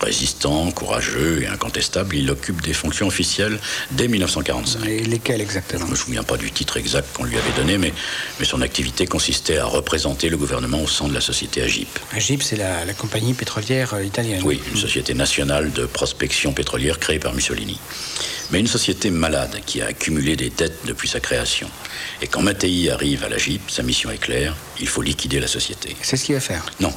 Résistant, 0.00 0.70
courageux 0.72 1.42
et 1.42 1.46
incontestable, 1.46 2.16
il 2.16 2.30
occupe 2.30 2.60
des 2.62 2.72
fonctions 2.74 3.06
officielles 3.06 3.58
dès 3.92 4.08
1945. 4.08 4.86
Et 4.86 5.04
lesquels 5.04 5.40
exactement? 5.40 5.80
Je 5.80 5.86
ne 5.86 5.90
me 5.92 5.96
souviens 5.96 6.22
pas 6.22 6.36
du 6.36 6.50
titre 6.50 6.76
exact 6.76 7.08
qu'on 7.14 7.24
lui 7.24 7.36
avait 7.36 7.52
donné, 7.56 7.78
mais, 7.78 7.92
mais 8.38 8.44
son 8.44 8.60
activité 8.60 9.06
consistait 9.06 9.58
à 9.58 9.64
représenter 9.66 10.28
le 10.28 10.36
gouvernement 10.36 10.82
au 10.82 10.88
sein 10.88 11.08
de 11.08 11.14
la 11.14 11.20
société 11.20 11.62
AGIP. 11.62 11.98
Agip, 12.12 12.42
c'est 12.42 12.56
la, 12.56 12.84
la 12.84 12.94
compagnie 12.94 13.34
pétrolière 13.34 13.94
euh, 13.94 14.04
italienne. 14.04 14.42
Oui, 14.44 14.60
une 14.72 14.80
société 14.80 15.14
nationale 15.14 15.72
de 15.72 15.86
prospection 15.86 16.52
pétrolière 16.52 16.98
créée 16.98 17.18
par 17.18 17.32
Mussolini. 17.34 17.78
Mais 18.50 18.60
une 18.60 18.66
société 18.66 19.10
malade 19.10 19.60
qui 19.64 19.80
a 19.80 19.86
accumulé 19.86 20.36
des 20.36 20.50
dettes 20.50 20.80
depuis 20.84 21.08
sa 21.08 21.20
création. 21.20 21.68
Et 22.20 22.26
quand 22.26 22.42
Mattei 22.42 22.90
arrive 22.90 23.24
à 23.24 23.28
l'AGIP, 23.28 23.70
sa 23.70 23.82
mission 23.82 24.10
est 24.10 24.18
claire, 24.18 24.54
il 24.80 24.86
faut 24.88 25.02
liquider 25.02 25.40
la 25.40 25.48
société. 25.48 25.96
C'est 26.02 26.16
ce 26.16 26.24
qu'il 26.24 26.34
va 26.34 26.40
faire? 26.40 26.64
Non, 26.80 26.92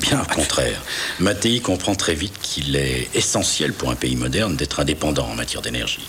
bien 0.00 0.22
au 0.22 0.34
contraire. 0.34 0.82
Mattei 1.20 1.60
comprend 1.60 1.94
très 1.94 2.14
vite 2.14 2.34
qu'il 2.42 2.76
est 2.76 3.08
essentiel 3.14 3.72
pour 3.72 3.90
un 3.90 3.94
pays 3.94 4.16
moderne 4.16 4.56
d'être 4.56 4.80
indépendant 4.80 5.26
en 5.28 5.34
matière 5.34 5.62
d'énergie. 5.62 6.06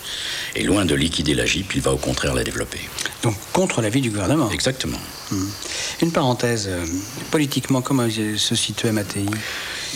Et 0.56 0.64
loin 0.64 0.86
de 0.86 0.96
liquider 0.96 1.34
la 1.34 1.46
GIP, 1.46 1.76
il 1.76 1.82
va 1.82 1.92
au 1.92 1.98
contraire 1.98 2.34
la 2.34 2.44
développer. 2.44 2.80
Donc 3.24 3.36
contre 3.54 3.82
l'avis 3.82 4.02
du 4.02 4.10
gouvernement. 4.10 4.50
Exactement. 4.52 5.00
Une 6.02 6.12
parenthèse, 6.12 6.68
euh, 6.70 6.86
politiquement, 7.32 7.82
comment 7.82 8.08
se 8.10 8.56
situait 8.56 8.92
Mattei? 8.92 9.26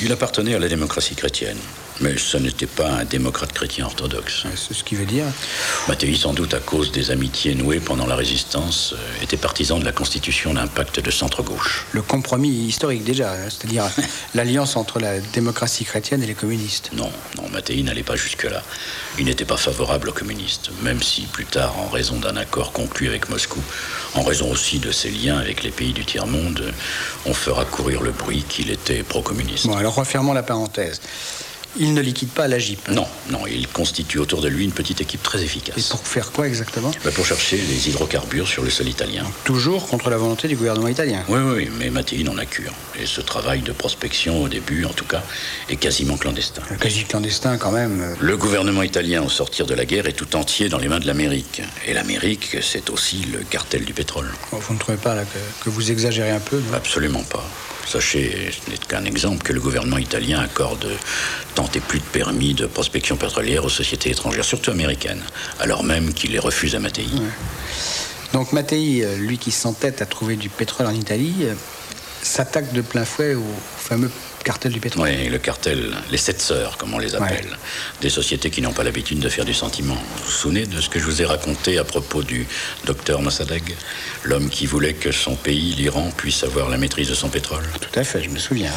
Il 0.01 0.11
appartenait 0.11 0.55
à 0.55 0.59
la 0.59 0.67
démocratie 0.67 1.15
chrétienne. 1.15 1.57
Mais 2.01 2.17
ce 2.17 2.37
n'était 2.37 2.65
pas 2.67 2.89
un 2.89 3.05
démocrate 3.05 3.51
chrétien 3.51 3.85
orthodoxe. 3.85 4.43
C'est 4.55 4.73
ce 4.73 4.83
qui 4.83 4.95
veut 4.95 5.05
dire 5.05 5.25
Mattei, 5.87 6.15
sans 6.15 6.33
doute 6.33 6.53
à 6.53 6.59
cause 6.59 6.91
des 6.91 7.11
amitiés 7.11 7.55
nouées 7.55 7.79
pendant 7.79 8.07
la 8.07 8.15
résistance, 8.15 8.93
euh, 8.93 9.23
était 9.23 9.37
partisan 9.37 9.79
de 9.79 9.85
la 9.85 9.91
constitution 9.91 10.53
d'un 10.53 10.67
pacte 10.67 10.99
de 10.99 11.11
centre-gauche. 11.11 11.85
le 11.91 12.01
compromis 12.01 12.49
historique 12.49 13.03
déjà, 13.03 13.33
hein, 13.33 13.49
c'est-à-dire 13.49 13.85
l'alliance 14.35 14.77
entre 14.77 14.99
la 14.99 15.19
démocratie 15.19 15.83
chrétienne 15.83 16.23
et 16.23 16.27
les 16.27 16.35
communistes. 16.35 16.91
Non, 16.93 17.11
non, 17.37 17.49
Mattei 17.49 17.83
n'allait 17.83 18.03
pas 18.03 18.15
jusque-là. 18.15 18.63
Il 19.17 19.25
n'était 19.25 19.45
pas 19.45 19.57
favorable 19.57 20.09
aux 20.09 20.13
communistes, 20.13 20.69
même 20.81 21.01
si 21.01 21.23
plus 21.23 21.45
tard, 21.45 21.77
en 21.79 21.89
raison 21.89 22.17
d'un 22.17 22.37
accord 22.37 22.71
conclu 22.71 23.09
avec 23.09 23.29
Moscou, 23.29 23.59
en 24.15 24.23
raison 24.23 24.49
aussi 24.49 24.79
de 24.79 24.91
ses 24.91 25.09
liens 25.09 25.37
avec 25.37 25.63
les 25.63 25.71
pays 25.71 25.93
du 25.93 26.05
tiers-monde, 26.05 26.73
on 27.25 27.33
fera 27.33 27.65
courir 27.65 28.01
le 28.01 28.11
bruit 28.11 28.43
qu'il 28.47 28.71
était 28.71 29.03
pro-communiste. 29.03 29.67
Bon, 29.67 29.75
alors 29.75 29.95
refermons 29.95 30.33
la 30.33 30.43
parenthèse. 30.43 31.01
Il 31.77 31.93
ne 31.93 32.01
liquide 32.01 32.29
pas 32.29 32.47
l'AGIP. 32.47 32.87
Non, 32.89 33.05
non, 33.29 33.45
il 33.47 33.67
constitue 33.67 34.17
autour 34.17 34.41
de 34.41 34.47
lui 34.47 34.63
une 34.65 34.71
petite 34.71 35.01
équipe 35.01 35.21
très 35.21 35.39
Et 35.41 35.43
efficace. 35.45 35.87
pour 35.89 36.05
faire 36.05 36.31
quoi 36.31 36.47
exactement 36.47 36.91
Bah, 37.05 37.11
pour 37.11 37.25
chercher 37.25 37.57
les 37.57 37.89
hydrocarbures 37.89 38.47
sur 38.47 38.63
le 38.63 38.69
sol 38.69 38.87
italien. 38.87 39.23
Toujours 39.43 39.87
contre 39.87 40.09
la 40.09 40.17
volonté 40.17 40.47
du 40.47 40.55
gouvernement 40.55 40.87
italien. 40.87 41.23
Oui, 41.27 41.39
oui, 41.39 41.69
mais 41.77 41.89
Mattei 41.91 42.23
n'en 42.23 42.37
a 42.37 42.45
cure. 42.45 42.73
Et 42.99 43.05
ce 43.05 43.21
travail 43.21 43.61
de 43.61 43.71
prospection, 43.71 44.41
au 44.41 44.49
début 44.49 44.83
en 44.85 44.93
tout 44.93 45.05
cas, 45.05 45.21
est 45.69 45.75
quasiment 45.75 46.17
clandestin. 46.17 46.63
Le 46.71 46.77
quasi 46.77 47.03
clandestin 47.05 47.57
quand 47.57 47.71
même. 47.71 48.01
euh, 48.01 48.15
Le 48.19 48.35
gouvernement 48.35 48.83
italien, 48.83 49.21
au 49.21 49.29
sortir 49.29 49.65
de 49.67 49.75
la 49.75 49.85
guerre, 49.85 50.07
est 50.07 50.13
tout 50.13 50.35
entier 50.35 50.69
dans 50.69 50.79
les 50.79 50.87
mains 50.87 50.99
de 50.99 51.07
l'Amérique. 51.07 51.61
Et 51.85 51.93
l'Amérique, 51.93 52.57
c'est 52.61 52.89
aussi 52.89 53.25
le 53.31 53.39
cartel 53.39 53.85
du 53.85 53.93
pétrole. 53.93 54.29
Vous 54.51 54.73
ne 54.73 54.79
trouvez 54.79 54.97
pas 54.97 55.13
là, 55.15 55.23
que, 55.23 55.63
que 55.65 55.69
vous 55.69 55.91
exagérez 55.91 56.31
un 56.31 56.39
peu 56.39 56.59
Absolument 56.73 57.23
pas. 57.23 57.45
Sachez, 57.87 58.51
ce 58.51 58.69
n'est 58.69 58.77
qu'un 58.77 59.03
exemple, 59.05 59.41
que 59.43 59.51
le 59.51 59.59
gouvernement 59.59 59.97
italien 59.97 60.39
accorde 60.39 60.87
tant 61.59 61.69
et 61.75 61.81
plus 61.81 61.99
de 61.99 62.05
permis 62.05 62.53
de 62.53 62.67
prospection 62.67 63.17
pétrolière 63.17 63.65
aux 63.65 63.69
sociétés 63.69 64.11
étrangères, 64.11 64.45
surtout 64.45 64.71
américaines, 64.71 65.21
alors 65.59 65.83
même 65.83 66.13
qu'il 66.13 66.31
les 66.31 66.39
refuse 66.39 66.73
à 66.73 66.79
Mattei. 66.79 67.05
Donc 68.31 68.53
Mattei, 68.53 69.03
euh, 69.03 69.17
lui 69.17 69.37
qui 69.37 69.51
s'entête 69.51 70.01
à 70.01 70.05
trouver 70.05 70.37
du 70.37 70.47
pétrole 70.47 70.87
en 70.87 70.93
Italie, 70.93 71.35
euh, 71.41 71.53
s'attaque 72.21 72.71
de 72.71 72.79
plein 72.79 73.03
fouet 73.03 73.35
au 73.35 73.43
fameux 73.75 74.09
cartel 74.49 74.71
du 74.71 74.79
pétrole. 74.79 75.07
Oui, 75.07 75.29
le 75.29 75.37
cartel, 75.37 75.91
les 76.09 76.17
sept 76.17 76.41
sœurs, 76.41 76.75
comme 76.79 76.91
on 76.95 76.97
les 76.97 77.13
appelle. 77.13 77.55
Des 78.01 78.09
sociétés 78.09 78.49
qui 78.49 78.63
n'ont 78.63 78.73
pas 78.73 78.83
l'habitude 78.83 79.19
de 79.19 79.29
faire 79.29 79.45
du 79.45 79.53
sentiment. 79.53 79.93
Vous 79.93 80.23
vous 80.25 80.31
souvenez 80.31 80.65
de 80.65 80.81
ce 80.81 80.89
que 80.89 80.97
je 80.97 81.05
vous 81.05 81.21
ai 81.21 81.25
raconté 81.25 81.77
à 81.77 81.83
propos 81.83 82.23
du 82.23 82.47
docteur 82.83 83.21
Mossadegh? 83.21 83.75
L'homme 84.23 84.49
qui 84.49 84.65
voulait 84.65 84.95
que 84.95 85.11
son 85.11 85.35
pays, 85.35 85.75
l'Iran, 85.75 86.11
puisse 86.17 86.43
avoir 86.43 86.67
la 86.67 86.77
maîtrise 86.77 87.09
de 87.09 87.13
son 87.13 87.29
pétrole. 87.29 87.63
Tout 87.79 87.99
à 87.99 88.03
fait, 88.03 88.23
je 88.23 88.29
me 88.29 88.39
souviens. 88.39 88.73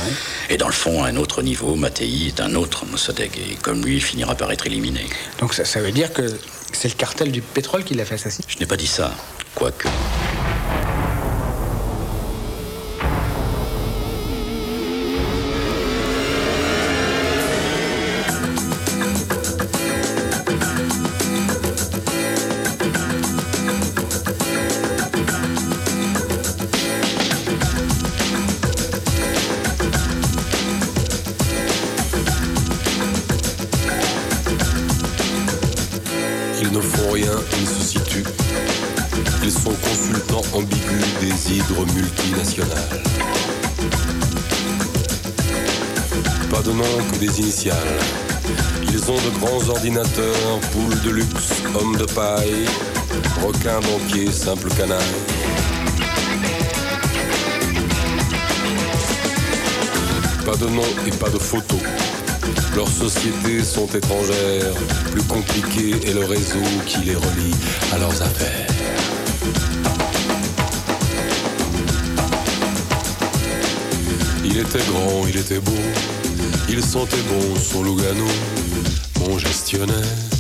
Et 0.51 0.59
dans 0.59 0.67
le 0.67 0.75
fond, 0.75 1.05
à 1.05 1.09
un 1.09 1.17
autre 1.17 1.41
niveau, 1.41 1.75
Mattei 1.75 2.27
est 2.27 2.41
un 2.43 2.55
autre 2.55 2.85
Mossadegh. 2.85 3.33
Et 3.39 3.55
comme 3.55 3.83
lui, 3.83 3.95
il 3.95 4.03
finira 4.03 4.35
par 4.35 4.53
être 4.53 4.67
éliminé. 4.67 5.07
Donc 5.41 5.55
ça, 5.55 5.65
ça 5.65 5.81
veut 5.81 5.93
dire 5.93 6.13
que 6.13 6.39
c'est 6.75 6.89
le 6.89 6.97
cartel 6.97 7.33
du 7.33 7.41
pétrole 7.41 7.85
qui 7.85 7.95
l'a 7.95 8.05
fait 8.05 8.17
assassiner 8.17 8.45
Je 8.47 8.59
n'ai 8.59 8.67
pas 8.67 8.77
dit 8.77 8.87
ça, 8.87 9.15
quoique. 9.55 9.89
Banquiers, 54.33 54.45
simples 54.45 54.69
canailles. 54.75 54.99
Pas 60.45 60.57
de 60.57 60.67
nom 60.67 60.83
et 61.07 61.11
pas 61.11 61.31
de 61.31 61.39
photo. 61.39 61.77
Leurs 62.75 62.89
sociétés 62.89 63.63
sont 63.63 63.87
étrangères, 63.87 64.75
plus 65.13 65.23
compliqué 65.23 65.91
est 66.07 66.15
le 66.15 66.25
réseau 66.25 66.63
qui 66.87 66.99
les 67.05 67.15
relie 67.15 67.55
à 67.93 67.99
leurs 67.99 68.23
affaires. 68.23 68.67
Il 74.45 74.59
était 74.59 74.85
grand, 74.91 75.27
il 75.29 75.37
était 75.37 75.61
beau, 75.61 75.73
il 76.69 76.83
sentait 76.83 77.17
bon 77.29 77.57
son 77.57 77.85
Lugano, 77.85 78.27
mon 79.21 79.39
gestionnaire. 79.39 80.32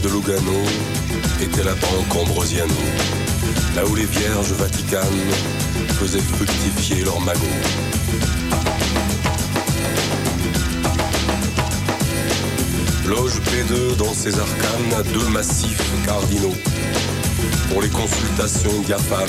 De 0.00 0.08
Lugano 0.08 0.60
était 1.40 1.64
la 1.64 1.74
banque 1.74 2.14
Ambrosiano, 2.14 2.74
là 3.74 3.84
où 3.86 3.94
les 3.94 4.04
vierges 4.04 4.52
vaticanes 4.52 5.02
faisaient 5.98 6.20
fructifier 6.20 7.04
leurs 7.04 7.20
magots. 7.20 7.40
Loge 13.06 13.40
P2 13.40 13.96
dans 13.96 14.12
ses 14.12 14.38
arcanes, 14.38 15.12
deux 15.12 15.28
massifs 15.28 15.82
cardinaux. 16.04 16.54
Pour 17.70 17.80
les 17.80 17.88
consultations 17.88 18.80
diaphanes 18.84 19.28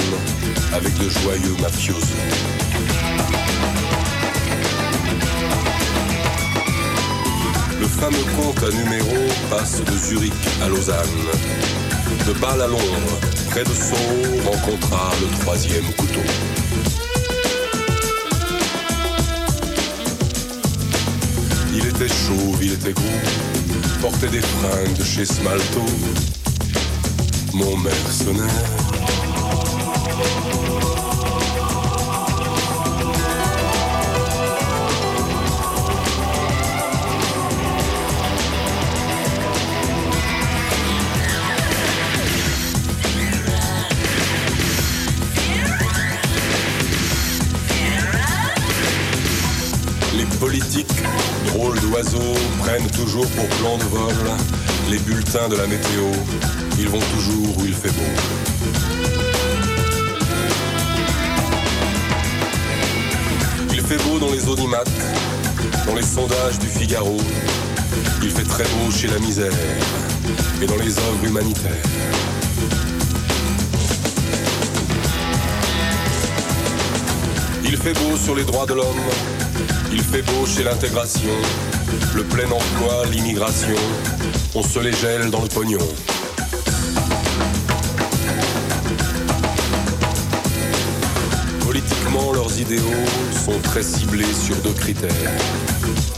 avec 0.74 0.98
de 0.98 1.10
joyeux 1.10 1.56
mafiosos. 1.62 2.57
Fameux 7.98 8.26
compte 8.36 8.64
à 8.64 8.70
numéro 8.76 9.16
passe 9.50 9.82
de 9.84 9.98
Zurich 9.98 10.34
à 10.64 10.70
Lausanne. 10.70 10.96
De 12.28 12.34
Bâle 12.34 12.62
à 12.62 12.68
Londres, 12.68 13.20
près 13.50 13.64
de 13.64 13.70
Sceaux, 13.70 14.52
rencontra 14.52 15.12
le 15.22 15.40
troisième 15.40 15.86
couteau. 15.98 16.22
Il 21.74 21.86
était 21.88 22.08
chauve, 22.08 22.58
il 22.62 22.74
était 22.74 22.94
gros, 22.94 23.04
portait 24.02 24.30
des 24.30 24.42
fringues 24.42 24.98
de 24.98 25.04
chez 25.04 25.26
Smalto. 25.26 25.86
Mon 27.54 27.78
mercenaire. 27.78 28.87
Drôles 51.98 52.12
d'oiseaux, 52.12 52.34
prennent 52.60 52.90
toujours 52.92 53.28
pour 53.32 53.46
plan 53.48 53.78
de 53.78 53.84
vol 53.84 54.14
les 54.90 55.00
bulletins 55.00 55.48
de 55.50 55.56
la 55.56 55.68
météo. 55.68 56.04
Ils 56.80 56.90
vont 56.90 57.00
toujours 57.16 57.58
où 57.58 57.66
il 57.66 57.74
fait 57.74 57.90
beau. 57.90 58.04
Il 63.74 63.82
fait 63.82 63.98
beau 64.04 64.20
dans 64.20 64.32
les 64.32 64.48
audimates, 64.48 64.90
dans 65.86 65.96
les 65.96 66.04
sondages 66.04 66.60
du 66.60 66.68
Figaro. 66.68 67.18
Il 68.22 68.32
fait 68.32 68.44
très 68.44 68.64
beau 68.64 68.92
chez 68.92 69.08
la 69.08 69.20
misère 69.20 69.52
et 70.62 70.66
dans 70.66 70.76
les 70.76 70.98
œuvres 70.98 71.26
humanitaires. 71.26 71.72
Il 77.64 77.78
fait 77.78 77.94
beau 77.94 78.18
sur 78.18 78.36
les 78.36 78.44
droits 78.44 78.66
de 78.66 78.74
l'homme, 78.74 79.10
il 79.92 80.02
fait 80.02 80.22
beau 80.22 80.46
chez 80.46 80.64
l'intégration, 80.64 81.36
le 82.16 82.24
plein 82.24 82.46
emploi, 82.46 83.06
l'immigration, 83.12 83.76
on 84.56 84.64
se 84.64 84.80
les 84.80 84.94
gèle 84.94 85.30
dans 85.30 85.42
le 85.42 85.48
pognon. 85.48 85.78
Politiquement, 91.62 92.34
leurs 92.34 92.60
idéaux 92.60 92.82
sont 93.46 93.60
très 93.64 93.84
ciblés 93.84 94.34
sur 94.34 94.56
deux 94.58 94.74
critères, 94.74 95.12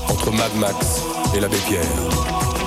entre 0.07 0.31
Mad 0.31 0.55
Max 0.55 1.01
et 1.35 1.39
l'abbé 1.39 1.57
Pierre. 1.67 2.58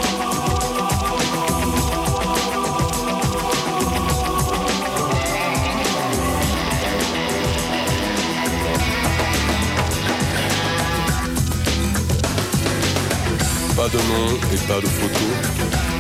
De 13.93 13.99
nom 13.99 14.39
et 14.53 14.57
pas 14.67 14.81
de 14.81 14.87
photo, 14.87 15.27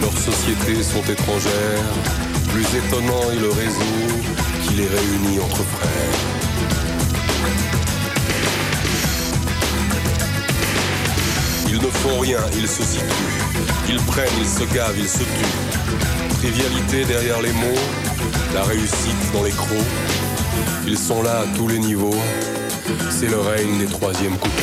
leurs 0.00 0.16
sociétés 0.16 0.82
sont 0.82 1.02
étrangères. 1.10 1.84
Plus 2.50 2.64
étonnant 2.76 3.30
est 3.32 3.40
le 3.40 3.50
réseau 3.50 3.94
qui 4.62 4.74
les 4.74 4.86
réunit 4.86 5.38
entre 5.40 5.62
frères. 5.62 6.18
Ils 11.68 11.76
ne 11.76 11.90
font 11.90 12.18
rien, 12.20 12.40
ils 12.56 12.68
se 12.68 12.82
situent. 12.82 13.04
Ils 13.88 14.00
prennent, 14.02 14.38
ils 14.40 14.48
se 14.48 14.64
gavent, 14.74 14.98
ils 14.98 15.08
se 15.08 15.18
tuent. 15.18 16.38
Trivialité 16.38 17.04
derrière 17.04 17.42
les 17.42 17.52
mots, 17.52 17.82
la 18.54 18.62
réussite 18.62 19.32
dans 19.34 19.42
les 19.42 19.50
crocs. 19.50 19.68
Ils 20.86 20.98
sont 20.98 21.22
là 21.22 21.40
à 21.40 21.56
tous 21.56 21.68
les 21.68 21.78
niveaux. 21.78 22.16
C'est 23.10 23.28
le 23.28 23.40
règne 23.40 23.78
des 23.78 23.86
troisièmes 23.86 24.38
couteaux. 24.38 24.61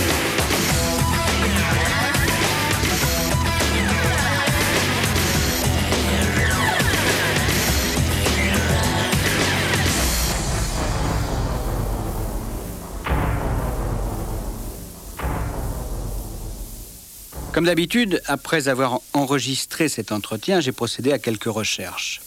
Comme 17.60 17.66
d'habitude, 17.66 18.22
après 18.26 18.70
avoir 18.70 19.02
enregistré 19.12 19.90
cet 19.90 20.14
entretien, 20.14 20.62
j'ai 20.62 20.72
procédé 20.72 21.12
à 21.12 21.20
quelques 21.20 21.52
recherches. 21.52 22.22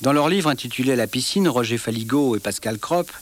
Dans 0.00 0.12
leur 0.12 0.28
livre 0.28 0.50
intitulé 0.50 0.96
La 0.96 1.06
piscine, 1.06 1.46
Roger 1.46 1.78
Faligot 1.78 2.34
et 2.34 2.40
Pascal 2.40 2.80
Kropp 2.80 3.12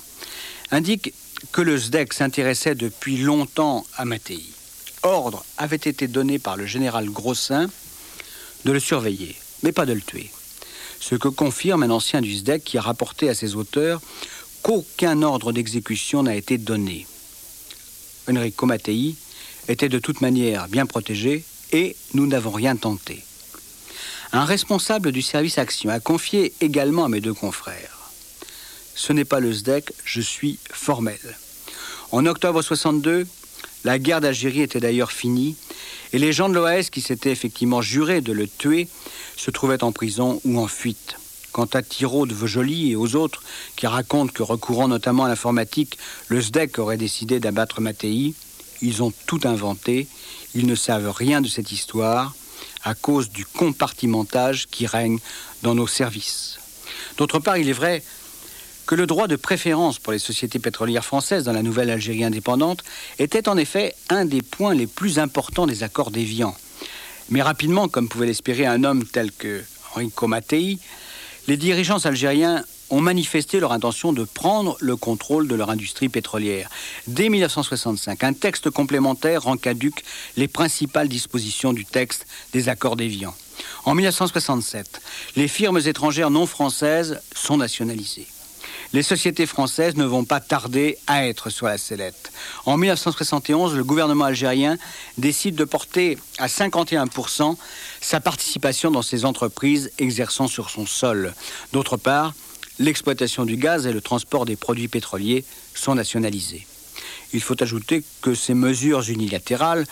indiquent 0.70 1.12
que 1.52 1.60
le 1.60 1.76
SDEC 1.76 2.14
s'intéressait 2.14 2.74
depuis 2.74 3.18
longtemps 3.18 3.84
à 3.98 4.06
Mattei. 4.06 4.42
Ordre 5.02 5.44
avait 5.58 5.76
été 5.76 6.08
donné 6.08 6.38
par 6.38 6.56
le 6.56 6.64
général 6.64 7.10
Grossin 7.10 7.68
de 8.64 8.72
le 8.72 8.80
surveiller, 8.80 9.36
mais 9.62 9.72
pas 9.72 9.84
de 9.84 9.92
le 9.92 10.00
tuer. 10.00 10.30
Ce 10.98 11.14
que 11.14 11.28
confirme 11.28 11.82
un 11.82 11.90
ancien 11.90 12.22
du 12.22 12.32
SDEC 12.32 12.64
qui 12.64 12.78
a 12.78 12.80
rapporté 12.80 13.28
à 13.28 13.34
ses 13.34 13.54
auteurs 13.54 14.00
qu'aucun 14.62 15.20
ordre 15.20 15.52
d'exécution 15.52 16.22
n'a 16.22 16.36
été 16.36 16.56
donné. 16.56 17.06
Enrico 18.30 18.64
Mattei 18.64 19.14
était 19.68 19.88
de 19.88 19.98
toute 19.98 20.20
manière 20.20 20.68
bien 20.68 20.86
protégé 20.86 21.44
et 21.72 21.96
nous 22.14 22.26
n'avons 22.26 22.50
rien 22.50 22.76
tenté. 22.76 23.22
Un 24.32 24.44
responsable 24.44 25.12
du 25.12 25.22
service 25.22 25.58
action 25.58 25.90
a 25.90 26.00
confié 26.00 26.52
également 26.60 27.04
à 27.04 27.08
mes 27.08 27.20
deux 27.20 27.34
confrères. 27.34 28.10
Ce 28.94 29.12
n'est 29.12 29.24
pas 29.24 29.40
le 29.40 29.52
SDEC, 29.52 29.92
je 30.04 30.20
suis 30.20 30.58
formel. 30.70 31.18
En 32.12 32.26
octobre 32.26 32.62
62, 32.62 33.26
la 33.84 33.98
guerre 33.98 34.20
d'Algérie 34.20 34.62
était 34.62 34.80
d'ailleurs 34.80 35.12
finie 35.12 35.56
et 36.12 36.18
les 36.18 36.32
gens 36.32 36.48
de 36.48 36.54
l'OAS 36.54 36.90
qui 36.90 37.00
s'étaient 37.00 37.32
effectivement 37.32 37.82
jurés 37.82 38.20
de 38.20 38.32
le 38.32 38.46
tuer 38.46 38.88
se 39.36 39.50
trouvaient 39.50 39.82
en 39.82 39.92
prison 39.92 40.40
ou 40.44 40.58
en 40.58 40.68
fuite. 40.68 41.16
Quant 41.52 41.68
à 41.72 41.82
Thiraud 41.82 42.26
de 42.26 42.34
Vejoli 42.34 42.92
et 42.92 42.96
aux 42.96 43.14
autres 43.14 43.42
qui 43.76 43.86
racontent 43.86 44.32
que 44.32 44.42
recourant 44.42 44.88
notamment 44.88 45.24
à 45.24 45.28
l'informatique, 45.28 45.98
le 46.28 46.40
SDEC 46.40 46.78
aurait 46.78 46.96
décidé 46.96 47.40
d'abattre 47.40 47.80
Mattei, 47.80 48.34
ils 48.82 49.02
ont 49.02 49.12
tout 49.26 49.40
inventé, 49.44 50.06
ils 50.54 50.66
ne 50.66 50.74
savent 50.74 51.10
rien 51.10 51.40
de 51.40 51.48
cette 51.48 51.72
histoire 51.72 52.34
à 52.84 52.94
cause 52.94 53.30
du 53.30 53.44
compartimentage 53.46 54.66
qui 54.70 54.86
règne 54.86 55.18
dans 55.62 55.74
nos 55.74 55.86
services. 55.86 56.58
D'autre 57.16 57.38
part, 57.38 57.56
il 57.56 57.68
est 57.68 57.74
vrai 57.74 58.02
que 58.86 58.94
le 58.94 59.06
droit 59.06 59.28
de 59.28 59.36
préférence 59.36 59.98
pour 59.98 60.12
les 60.12 60.18
sociétés 60.18 60.58
pétrolières 60.58 61.04
françaises 61.04 61.44
dans 61.44 61.52
la 61.52 61.62
nouvelle 61.62 61.90
Algérie 61.90 62.24
indépendante 62.24 62.82
était 63.18 63.48
en 63.48 63.56
effet 63.56 63.94
un 64.08 64.24
des 64.24 64.42
points 64.42 64.74
les 64.74 64.88
plus 64.88 65.18
importants 65.18 65.66
des 65.66 65.84
accords 65.84 66.10
d'Évian. 66.10 66.54
Mais 67.30 67.42
rapidement, 67.42 67.88
comme 67.88 68.08
pouvait 68.08 68.26
l'espérer 68.26 68.66
un 68.66 68.82
homme 68.82 69.04
tel 69.04 69.30
que 69.30 69.62
Enrico 69.94 70.26
Mattei, 70.26 70.78
les 71.46 71.56
dirigeants 71.56 72.04
algériens 72.04 72.64
ont 72.92 73.00
manifesté 73.00 73.58
leur 73.58 73.72
intention 73.72 74.12
de 74.12 74.24
prendre 74.24 74.76
le 74.80 74.96
contrôle 74.96 75.48
de 75.48 75.54
leur 75.54 75.70
industrie 75.70 76.10
pétrolière. 76.10 76.68
Dès 77.06 77.30
1965, 77.30 78.22
un 78.22 78.34
texte 78.34 78.68
complémentaire 78.68 79.44
rend 79.44 79.56
caduque 79.56 80.04
les 80.36 80.46
principales 80.46 81.08
dispositions 81.08 81.72
du 81.72 81.86
texte 81.86 82.26
des 82.52 82.68
accords 82.68 82.96
d'Évian. 82.96 83.34
En 83.86 83.94
1967, 83.94 85.00
les 85.36 85.48
firmes 85.48 85.80
étrangères 85.84 86.30
non 86.30 86.46
françaises 86.46 87.20
sont 87.34 87.56
nationalisées. 87.56 88.26
Les 88.92 89.02
sociétés 89.02 89.46
françaises 89.46 89.96
ne 89.96 90.04
vont 90.04 90.24
pas 90.24 90.40
tarder 90.40 90.98
à 91.06 91.26
être 91.26 91.48
sur 91.48 91.66
la 91.66 91.78
sellette. 91.78 92.30
En 92.66 92.76
1971, 92.76 93.74
le 93.74 93.84
gouvernement 93.84 94.26
algérien 94.26 94.76
décide 95.16 95.54
de 95.54 95.64
porter 95.64 96.18
à 96.36 96.46
51% 96.46 97.56
sa 98.02 98.20
participation 98.20 98.90
dans 98.90 99.00
ces 99.00 99.24
entreprises 99.24 99.90
exerçant 99.98 100.46
sur 100.46 100.68
son 100.68 100.84
sol. 100.84 101.32
D'autre 101.72 101.96
part, 101.96 102.34
l'exploitation 102.82 103.44
du 103.44 103.56
gaz 103.56 103.86
et 103.86 103.92
le 103.92 104.00
transport 104.00 104.44
des 104.44 104.56
produits 104.56 104.88
pétroliers 104.88 105.44
sont 105.74 105.94
nationalisés. 105.94 106.66
Il 107.32 107.40
faut 107.40 107.60
ajouter 107.62 108.02
que 108.20 108.34
ces 108.34 108.54
mesures 108.54 109.08
unilatérales 109.08 109.86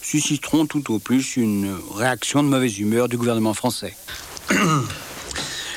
susciteront 0.00 0.66
tout 0.66 0.92
au 0.92 0.98
plus 0.98 1.36
une 1.36 1.76
réaction 1.94 2.42
de 2.42 2.48
mauvaise 2.48 2.78
humeur 2.78 3.08
du 3.08 3.18
gouvernement 3.18 3.54
français. 3.54 3.94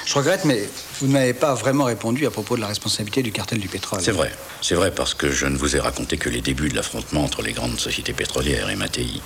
Je 0.03 0.15
regrette, 0.15 0.45
mais 0.45 0.67
vous 0.99 1.07
ne 1.07 1.13
m'avez 1.13 1.33
pas 1.33 1.53
vraiment 1.53 1.85
répondu 1.85 2.25
à 2.25 2.31
propos 2.31 2.55
de 2.55 2.61
la 2.61 2.67
responsabilité 2.67 3.21
du 3.21 3.31
cartel 3.31 3.59
du 3.59 3.67
pétrole. 3.67 4.01
C'est 4.01 4.11
vrai, 4.11 4.31
c'est 4.61 4.75
vrai 4.75 4.91
parce 4.91 5.13
que 5.13 5.31
je 5.31 5.45
ne 5.45 5.55
vous 5.55 5.75
ai 5.75 5.79
raconté 5.79 6.17
que 6.17 6.27
les 6.27 6.41
débuts 6.41 6.69
de 6.69 6.75
l'affrontement 6.75 7.23
entre 7.23 7.41
les 7.41 7.53
grandes 7.53 7.79
sociétés 7.79 8.11
pétrolières 8.11 8.69
et 8.69 8.75
Mattei. 8.75 9.21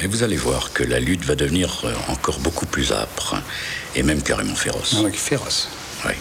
Mais 0.00 0.06
vous 0.06 0.22
allez 0.22 0.36
voir 0.36 0.72
que 0.72 0.82
la 0.82 1.00
lutte 1.00 1.24
va 1.24 1.34
devenir 1.34 1.82
euh, 1.84 1.92
encore 2.08 2.38
beaucoup 2.38 2.64
plus 2.64 2.92
âpre 2.92 3.36
et 3.94 4.02
même 4.02 4.22
carrément 4.22 4.54
féroce. 4.54 4.94
Ah 4.98 5.02
oui, 5.04 5.12
féroce. 5.12 5.68
Oui. 6.06 6.12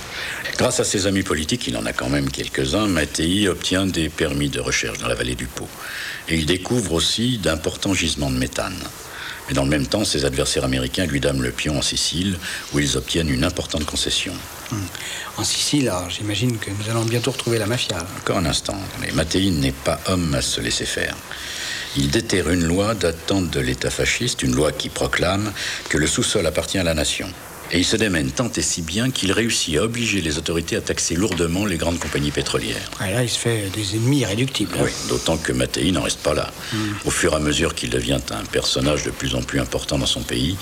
Grâce 0.58 0.80
à 0.80 0.84
ses 0.84 1.08
amis 1.08 1.24
politiques, 1.24 1.68
il 1.68 1.78
en 1.78 1.86
a 1.86 1.94
quand 1.94 2.10
même 2.10 2.30
quelques-uns, 2.30 2.88
Mattei 2.88 3.48
obtient 3.48 3.88
des 3.88 4.10
permis 4.10 4.50
de 4.50 4.60
recherche 4.60 5.00
dans 5.00 5.08
la 5.08 5.16
vallée 5.16 5.36
du 5.36 5.48
Pô. 5.48 5.68
Et 6.30 6.36
il 6.36 6.46
découvre 6.46 6.94
aussi 6.94 7.40
d'importants 7.40 7.94
gisements 7.94 8.30
de 8.30 8.38
méthane. 8.38 8.78
Mais 9.48 9.56
dans 9.56 9.64
le 9.64 9.70
même 9.70 9.88
temps, 9.88 10.06
ses 10.06 10.26
adversaires 10.26 10.64
américains 10.64 11.06
lui 11.06 11.20
dament 11.20 11.42
le 11.42 11.52
pion 11.52 11.78
en 11.78 11.82
Sicile, 11.82 12.38
où 12.72 12.80
ils 12.80 12.98
obtiennent 12.98 13.30
une 13.30 13.44
importante 13.44 13.86
concession. 13.86 14.34
En 15.38 15.44
Sicile, 15.44 15.92
j'imagine 16.10 16.58
que 16.60 16.70
nous 16.70 16.90
allons 16.90 17.04
bientôt 17.04 17.32
retrouver 17.32 17.58
la 17.58 17.66
mafia. 17.66 17.98
là. 17.98 18.08
Encore 18.20 18.38
un 18.38 18.46
instant, 18.46 18.78
mais 19.02 19.12
Mattei 19.12 19.50
n'est 19.50 19.72
pas 19.72 20.00
homme 20.08 20.34
à 20.36 20.42
se 20.42 20.62
laisser 20.62 20.86
faire. 20.86 21.16
Il 21.98 22.10
déterre 22.10 22.50
une 22.50 22.64
loi 22.64 22.96
datant 22.96 23.42
de 23.42 23.60
l'État 23.60 23.90
fasciste, 23.90 24.44
une 24.44 24.56
loi 24.56 24.72
qui 24.72 24.90
proclame 24.90 25.52
que 25.90 25.98
le 25.98 26.08
sous-sol 26.08 26.46
appartient 26.46 26.80
à 26.80 26.84
la 26.84 26.94
nation. 26.94 27.28
Et 27.72 27.80
il 27.80 27.86
se 27.86 27.96
démène 27.96 28.30
tant 28.32 28.52
et 28.56 28.62
si 28.62 28.82
bien 28.84 29.10
qu'il 29.10 29.32
réussit 29.32 29.78
à 29.78 29.84
obliger 29.84 30.22
les 30.22 30.38
autorités 30.38 30.76
à 30.76 30.82
taxer 30.82 31.16
lourdement 31.16 31.66
les 31.66 31.78
grandes 31.78 31.98
compagnies 31.98 32.30
pétrolières. 32.32 32.90
Et 33.08 33.12
là, 33.12 33.24
il 33.24 33.30
se 33.30 33.40
fait 33.40 33.70
des 33.74 33.96
ennemis 33.96 34.20
irréductibles. 34.20 34.76
hein. 34.78 34.84
Oui, 34.84 34.92
d'autant 35.10 35.38
que 35.38 35.52
Mattei 35.54 35.92
n'en 35.92 36.04
reste 36.04 36.20
pas 36.20 36.34
là. 36.36 36.52
Au 37.06 37.10
fur 37.10 37.34
et 37.34 37.36
à 37.36 37.40
mesure 37.40 37.74
qu'il 37.74 37.90
devient 37.90 38.20
un 38.32 38.44
personnage 38.46 39.04
de 39.04 39.10
plus 39.12 39.34
en 39.34 39.42
plus 39.42 39.60
important 39.60 39.98
dans 39.98 40.06
son 40.06 40.22
pays, 40.22 40.56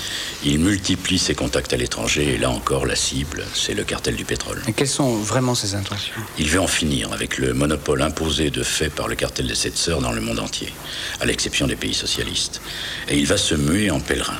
il 0.44 0.58
multiplie 0.58 1.18
ses 1.18 1.34
contacts 1.34 1.72
à 1.72 1.76
l'étranger 1.76 2.34
et 2.34 2.38
là 2.38 2.50
encore 2.50 2.86
la 2.86 2.96
cible, 2.96 3.44
c'est 3.54 3.74
le 3.74 3.84
cartel 3.84 4.16
du 4.16 4.24
pétrole. 4.24 4.62
Et 4.66 4.72
quelles 4.72 4.88
sont 4.88 5.16
vraiment 5.16 5.54
ses 5.54 5.74
intentions? 5.74 6.14
Il 6.38 6.48
veut 6.48 6.60
en 6.60 6.66
finir 6.66 7.12
avec 7.12 7.36
le 7.36 7.52
monopole 7.52 8.00
imposé 8.00 8.50
de 8.50 8.62
fait 8.62 8.88
par 8.88 9.08
le 9.08 9.16
cartel 9.16 9.46
des 9.46 9.54
sept 9.54 9.76
sœurs 9.76 10.00
dans 10.00 10.12
le 10.12 10.20
monde 10.22 10.38
entier, 10.38 10.72
à 11.20 11.26
l'exception 11.26 11.66
des 11.66 11.76
pays 11.76 11.94
socialistes. 11.94 12.62
Et 13.08 13.18
il 13.18 13.26
va 13.26 13.36
se 13.36 13.54
muer 13.54 13.90
en 13.90 14.00
pèlerin. 14.00 14.38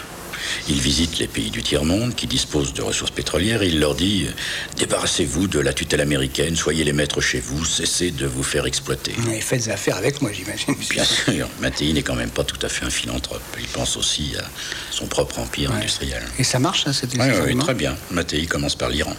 Il 0.69 0.81
visite 0.81 1.19
les 1.19 1.27
pays 1.29 1.51
du 1.51 1.63
tiers-monde 1.63 2.15
qui 2.15 2.27
disposent 2.27 2.73
de 2.75 2.83
ressources 2.83 3.11
pétrolières 3.11 3.63
et 3.63 3.69
il 3.69 3.81
leur 3.81 3.95
dit 3.95 4.27
Débarrassez-vous 4.79 5.49
de 5.49 5.59
la 5.61 5.73
tutelle 5.73 6.01
américaine, 6.01 6.57
soyez 6.57 6.85
les 6.85 6.93
maîtres 6.93 7.21
chez 7.21 7.41
vous, 7.41 7.65
cessez 7.65 8.11
de 8.11 8.27
vous 8.27 8.43
faire 8.43 8.67
exploiter. 8.67 9.15
Et 9.33 9.41
faites 9.41 9.69
affaire 9.69 9.97
avec 9.97 10.23
moi, 10.23 10.31
j'imagine. 10.33 10.75
Bien 10.91 11.05
sûr, 11.05 11.49
Mattei 11.61 11.93
n'est 11.93 12.03
quand 12.03 12.15
même 12.15 12.31
pas 12.31 12.45
tout 12.45 12.59
à 12.65 12.69
fait 12.69 12.85
un 12.85 12.91
philanthrope. 12.91 13.43
Il 13.59 13.67
pense 13.67 13.97
aussi 13.97 14.33
à 14.39 14.45
son 14.91 15.07
propre 15.07 15.39
empire 15.39 15.71
Ouais. 15.71 15.77
industriel. 15.77 16.23
Et 16.39 16.45
ça 16.45 16.59
marche, 16.59 16.85
ça, 16.85 16.93
cette 16.93 17.13
Oui, 17.15 17.21
oui, 17.47 17.59
très 17.59 17.75
bien. 17.75 17.97
Mattei 18.11 18.47
commence 18.47 18.75
par 18.75 18.89
l'Iran. 18.89 19.15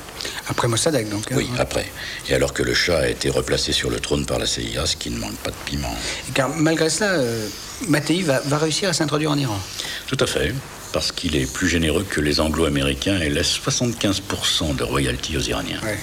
Après 0.48 0.68
Mossadegh, 0.68 1.10
donc. 1.10 1.32
hein. 1.32 1.36
Oui, 1.38 1.48
après. 1.58 1.90
Et 2.30 2.34
alors 2.34 2.54
que 2.54 2.64
le 2.64 2.74
chat 2.74 2.98
a 3.00 3.08
été 3.08 3.30
replacé 3.30 3.72
sur 3.72 3.90
le 3.90 4.00
trône 4.00 4.26
par 4.26 4.40
la 4.40 4.46
CIA, 4.46 4.86
ce 4.86 4.96
qui 4.98 5.10
ne 5.10 5.18
manque 5.18 5.36
pas 5.38 5.52
de 5.52 5.56
piment. 5.66 5.96
Car 6.34 6.50
malgré 6.50 6.90
cela, 6.90 7.12
euh, 7.12 7.48
Mattei 7.88 8.22
va, 8.24 8.40
va 8.42 8.58
réussir 8.58 8.90
à 8.90 8.94
s'introduire 8.94 9.32
en 9.32 9.38
Iran. 9.38 9.60
Tout 10.08 10.18
à 10.20 10.28
fait, 10.28 10.54
parce 10.94 11.12
qu'il 11.12 11.36
est 11.36 11.52
plus 11.52 11.68
généreux 11.68 12.06
que 12.08 12.22
les 12.22 12.40
anglo-américains 12.40 13.20
et 13.20 13.30
laisse 13.30 13.60
75% 13.60 14.76
de 14.76 14.84
royalties 14.84 15.36
aux 15.36 15.42
Iraniens. 15.42 15.80
Ouais. 15.84 15.98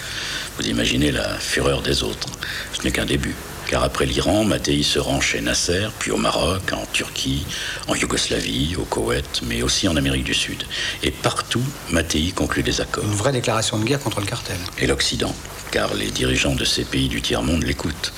Vous 0.58 0.66
imaginez 0.66 1.12
la 1.12 1.38
fureur 1.38 1.80
des 1.80 2.02
autres. 2.02 2.28
Ce 2.74 2.82
n'est 2.82 2.90
qu'un 2.90 3.06
début. 3.06 3.34
Car 3.68 3.84
après 3.84 4.04
l'Iran, 4.04 4.44
Mattei 4.44 4.82
se 4.82 4.98
rend 4.98 5.20
chez 5.20 5.40
Nasser, 5.40 5.86
puis 6.00 6.10
au 6.10 6.16
Maroc, 6.16 6.72
en 6.72 6.84
Turquie, 6.92 7.46
en 7.86 7.94
Yougoslavie, 7.94 8.74
au 8.76 8.82
Koweït, 8.82 9.42
mais 9.44 9.62
aussi 9.62 9.86
en 9.86 9.94
Amérique 9.94 10.24
du 10.24 10.34
Sud. 10.34 10.64
Et 11.04 11.12
partout, 11.12 11.62
Mattei 11.90 12.32
conclut 12.32 12.64
des 12.64 12.80
accords. 12.80 13.04
Une 13.04 13.14
vraie 13.14 13.30
déclaration 13.30 13.78
de 13.78 13.84
guerre 13.84 14.00
contre 14.00 14.20
le 14.20 14.26
cartel. 14.26 14.56
Et 14.78 14.88
l'Occident, 14.88 15.32
car 15.70 15.94
les 15.94 16.10
dirigeants 16.10 16.56
de 16.56 16.64
ces 16.64 16.84
pays 16.84 17.08
du 17.08 17.22
tiers-monde 17.22 17.62
l'écoutent. 17.62 18.12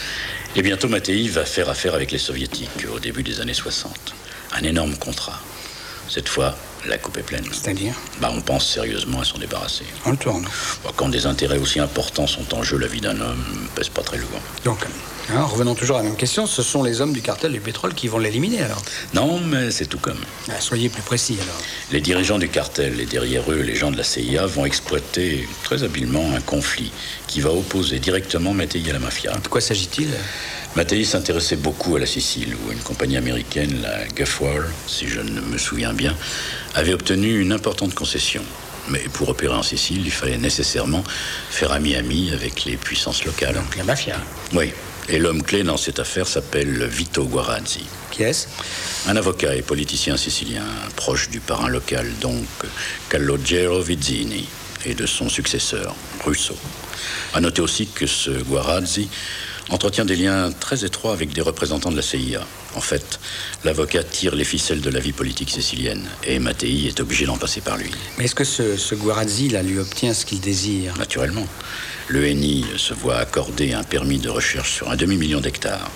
Et 0.57 0.63
bientôt, 0.63 0.89
Mattei 0.89 1.29
va 1.29 1.45
faire 1.45 1.69
affaire 1.69 1.95
avec 1.95 2.13
les 2.13 2.19
soviétiques 2.19 2.87
au 2.91 2.99
début 2.99 3.23
des 3.23 3.41
années 3.41 3.53
60. 3.53 4.15
Un 4.55 4.63
énorme 4.63 4.97
contrat. 4.97 5.39
Cette 6.13 6.29
fois, 6.29 6.55
la 6.87 6.99
coupe 6.99 7.17
est 7.17 7.23
pleine. 7.23 7.45
C'est-à-dire 7.51 7.95
Bah, 8.21 8.31
on 8.35 8.43
pense 8.43 8.69
sérieusement 8.69 9.21
à 9.23 9.25
s'en 9.25 9.39
débarrasser. 9.39 9.87
On 10.05 10.11
le 10.11 10.19
tourne. 10.19 10.47
Bah, 10.85 10.91
quand 10.95 11.09
des 11.09 11.25
intérêts 11.25 11.57
aussi 11.57 11.81
importants 11.81 12.27
sont 12.27 12.53
en 12.55 12.63
jeu, 12.63 12.77
la 12.77 12.87
vie 12.87 13.01
d'un 13.01 13.19
homme 13.19 13.43
pèse 13.75 13.89
pas 13.89 14.03
très 14.03 14.19
lourd. 14.19 14.29
Donc, 14.67 14.85
hein, 15.31 15.43
revenons 15.45 15.75
toujours 15.75 15.97
à 15.97 16.03
la 16.03 16.09
même 16.11 16.19
question. 16.19 16.47
Ce 16.47 16.63
sont 16.63 16.83
les 16.83 17.01
hommes 17.01 17.15
du 17.15 17.23
cartel 17.23 17.51
du 17.53 17.61
pétrole 17.61 17.95
qui 17.95 18.09
vont 18.09 18.19
l'éliminer, 18.19 18.63
alors 18.63 18.83
Non, 19.15 19.41
mais 19.41 19.71
c'est 19.71 19.87
tout 19.87 19.99
comme. 19.99 20.19
Ah, 20.51 20.61
Soyez 20.61 20.91
plus 20.91 21.01
précis, 21.03 21.39
alors. 21.41 21.57
Les 21.93 22.03
dirigeants 22.03 22.39
du 22.39 22.51
cartel 22.51 23.01
et 23.01 23.07
derrière 23.07 23.51
eux 23.51 23.61
les 23.63 23.75
gens 23.77 23.91
de 23.91 23.97
la 23.97 24.05
CIA 24.05 24.45
vont 24.45 24.67
exploiter 24.67 25.49
très 25.65 25.85
habilement 25.85 26.35
un 26.37 26.43
conflit 26.43 26.93
qui 27.27 27.41
va 27.41 27.53
opposer 27.53 28.01
directement 28.01 28.53
Mattei 28.53 28.83
à 28.91 28.93
la 28.93 28.99
mafia. 28.99 29.33
De 29.39 29.49
quoi 29.49 29.63
s'agit-il? 29.63 30.09
Mattei 30.75 31.05
s'intéressait 31.05 31.57
beaucoup 31.57 31.97
à 31.97 31.99
la 31.99 32.07
Sicile, 32.07 32.55
où 32.55 32.73
une 32.73 32.79
compagnie 32.79 33.19
américaine, 33.19 33.83
la 33.83 34.07
Guffwar, 34.09 34.63
si 34.87 35.07
je 35.07 35.21
ne 35.21 35.41
me 35.43 35.59
souviens 35.59 35.93
bien, 35.93 36.17
avait 36.75 36.95
obtenu 36.95 37.41
une 37.41 37.53
importante 37.53 37.95
concession. 37.95 38.43
Mais 38.89 39.01
pour 39.13 39.29
opérer 39.29 39.55
en 39.55 39.63
Sicile, 39.63 40.01
il 40.03 40.11
fallait 40.11 40.39
nécessairement 40.39 41.05
faire 41.51 41.73
ami-ami 41.73 42.33
avec 42.33 42.65
les 42.65 42.79
puissances 42.79 43.25
locales. 43.27 43.55
Donc 43.55 43.77
la 43.77 43.85
mafia. 43.85 44.17
Oui, 44.55 44.73
et 45.11 45.19
l'homme 45.19 45.43
clé 45.43 45.63
dans 45.63 45.77
cette 45.77 45.99
affaire 45.99 46.27
s'appelle 46.27 46.87
Vito 46.87 47.27
Guarazzi. 47.27 47.85
Qui 48.11 48.23
est-ce? 48.23 48.47
Un 49.09 49.17
avocat 49.17 49.55
et 49.55 49.63
politicien 49.63 50.17
sicilien, 50.17 50.65
proche 50.97 51.29
du 51.29 51.41
parrain 51.41 51.69
local, 51.69 52.07
donc 52.23 52.47
Calogero 53.11 53.83
Vizzini, 53.83 54.49
et 54.87 54.95
de 54.95 55.05
son 55.05 55.29
successeur, 55.29 55.95
Russo. 56.25 56.57
À 57.35 57.41
noter 57.41 57.61
aussi 57.61 57.89
que 57.89 58.07
ce 58.07 58.31
Guarazzi 58.31 59.11
entretient 59.73 60.05
des 60.05 60.17
liens 60.17 60.53
très 60.53 60.85
étroits 60.85 61.13
avec 61.13 61.33
des 61.33 61.41
représentants 61.41 61.91
de 61.91 61.97
la 61.97 62.03
CIA. 62.03 62.47
En 62.77 62.81
fait, 62.81 63.19
l'avocat 63.65 64.05
tire 64.05 64.35
les 64.35 64.45
ficelles 64.45 64.81
de 64.81 64.91
la 64.91 65.01
vie 65.01 65.13
politique 65.13 65.51
sicilienne, 65.51 66.09
et 66.25 66.39
Mattei 66.39 66.87
est 66.87 67.01
obligé 67.01 67.27
d'en 67.27 67.37
passer 67.37 67.61
par 67.61 67.77
lui. 67.77 67.91
Mais 68.19 68.25
est-ce 68.25 68.35
que 68.35 68.45
ce, 68.45 68.77
ce 68.77 68.95
Guarazzi, 68.95 69.49
là, 69.49 69.63
lui 69.63 69.79
obtient 69.79 70.15
ce 70.15 70.25
qu'il 70.25 70.41
désire? 70.41 70.97
Naturellement. 70.99 71.47
Le 72.09 72.27
NI 72.29 72.65
se 72.77 72.95
voit 72.95 73.17
accorder 73.19 73.73
un 73.73 73.83
permis 73.85 74.19
de 74.19 74.29
recherche 74.29 74.73
sur 74.75 74.91
un 74.91 74.97
demi-million 74.97 75.41
d'hectares. 75.41 75.91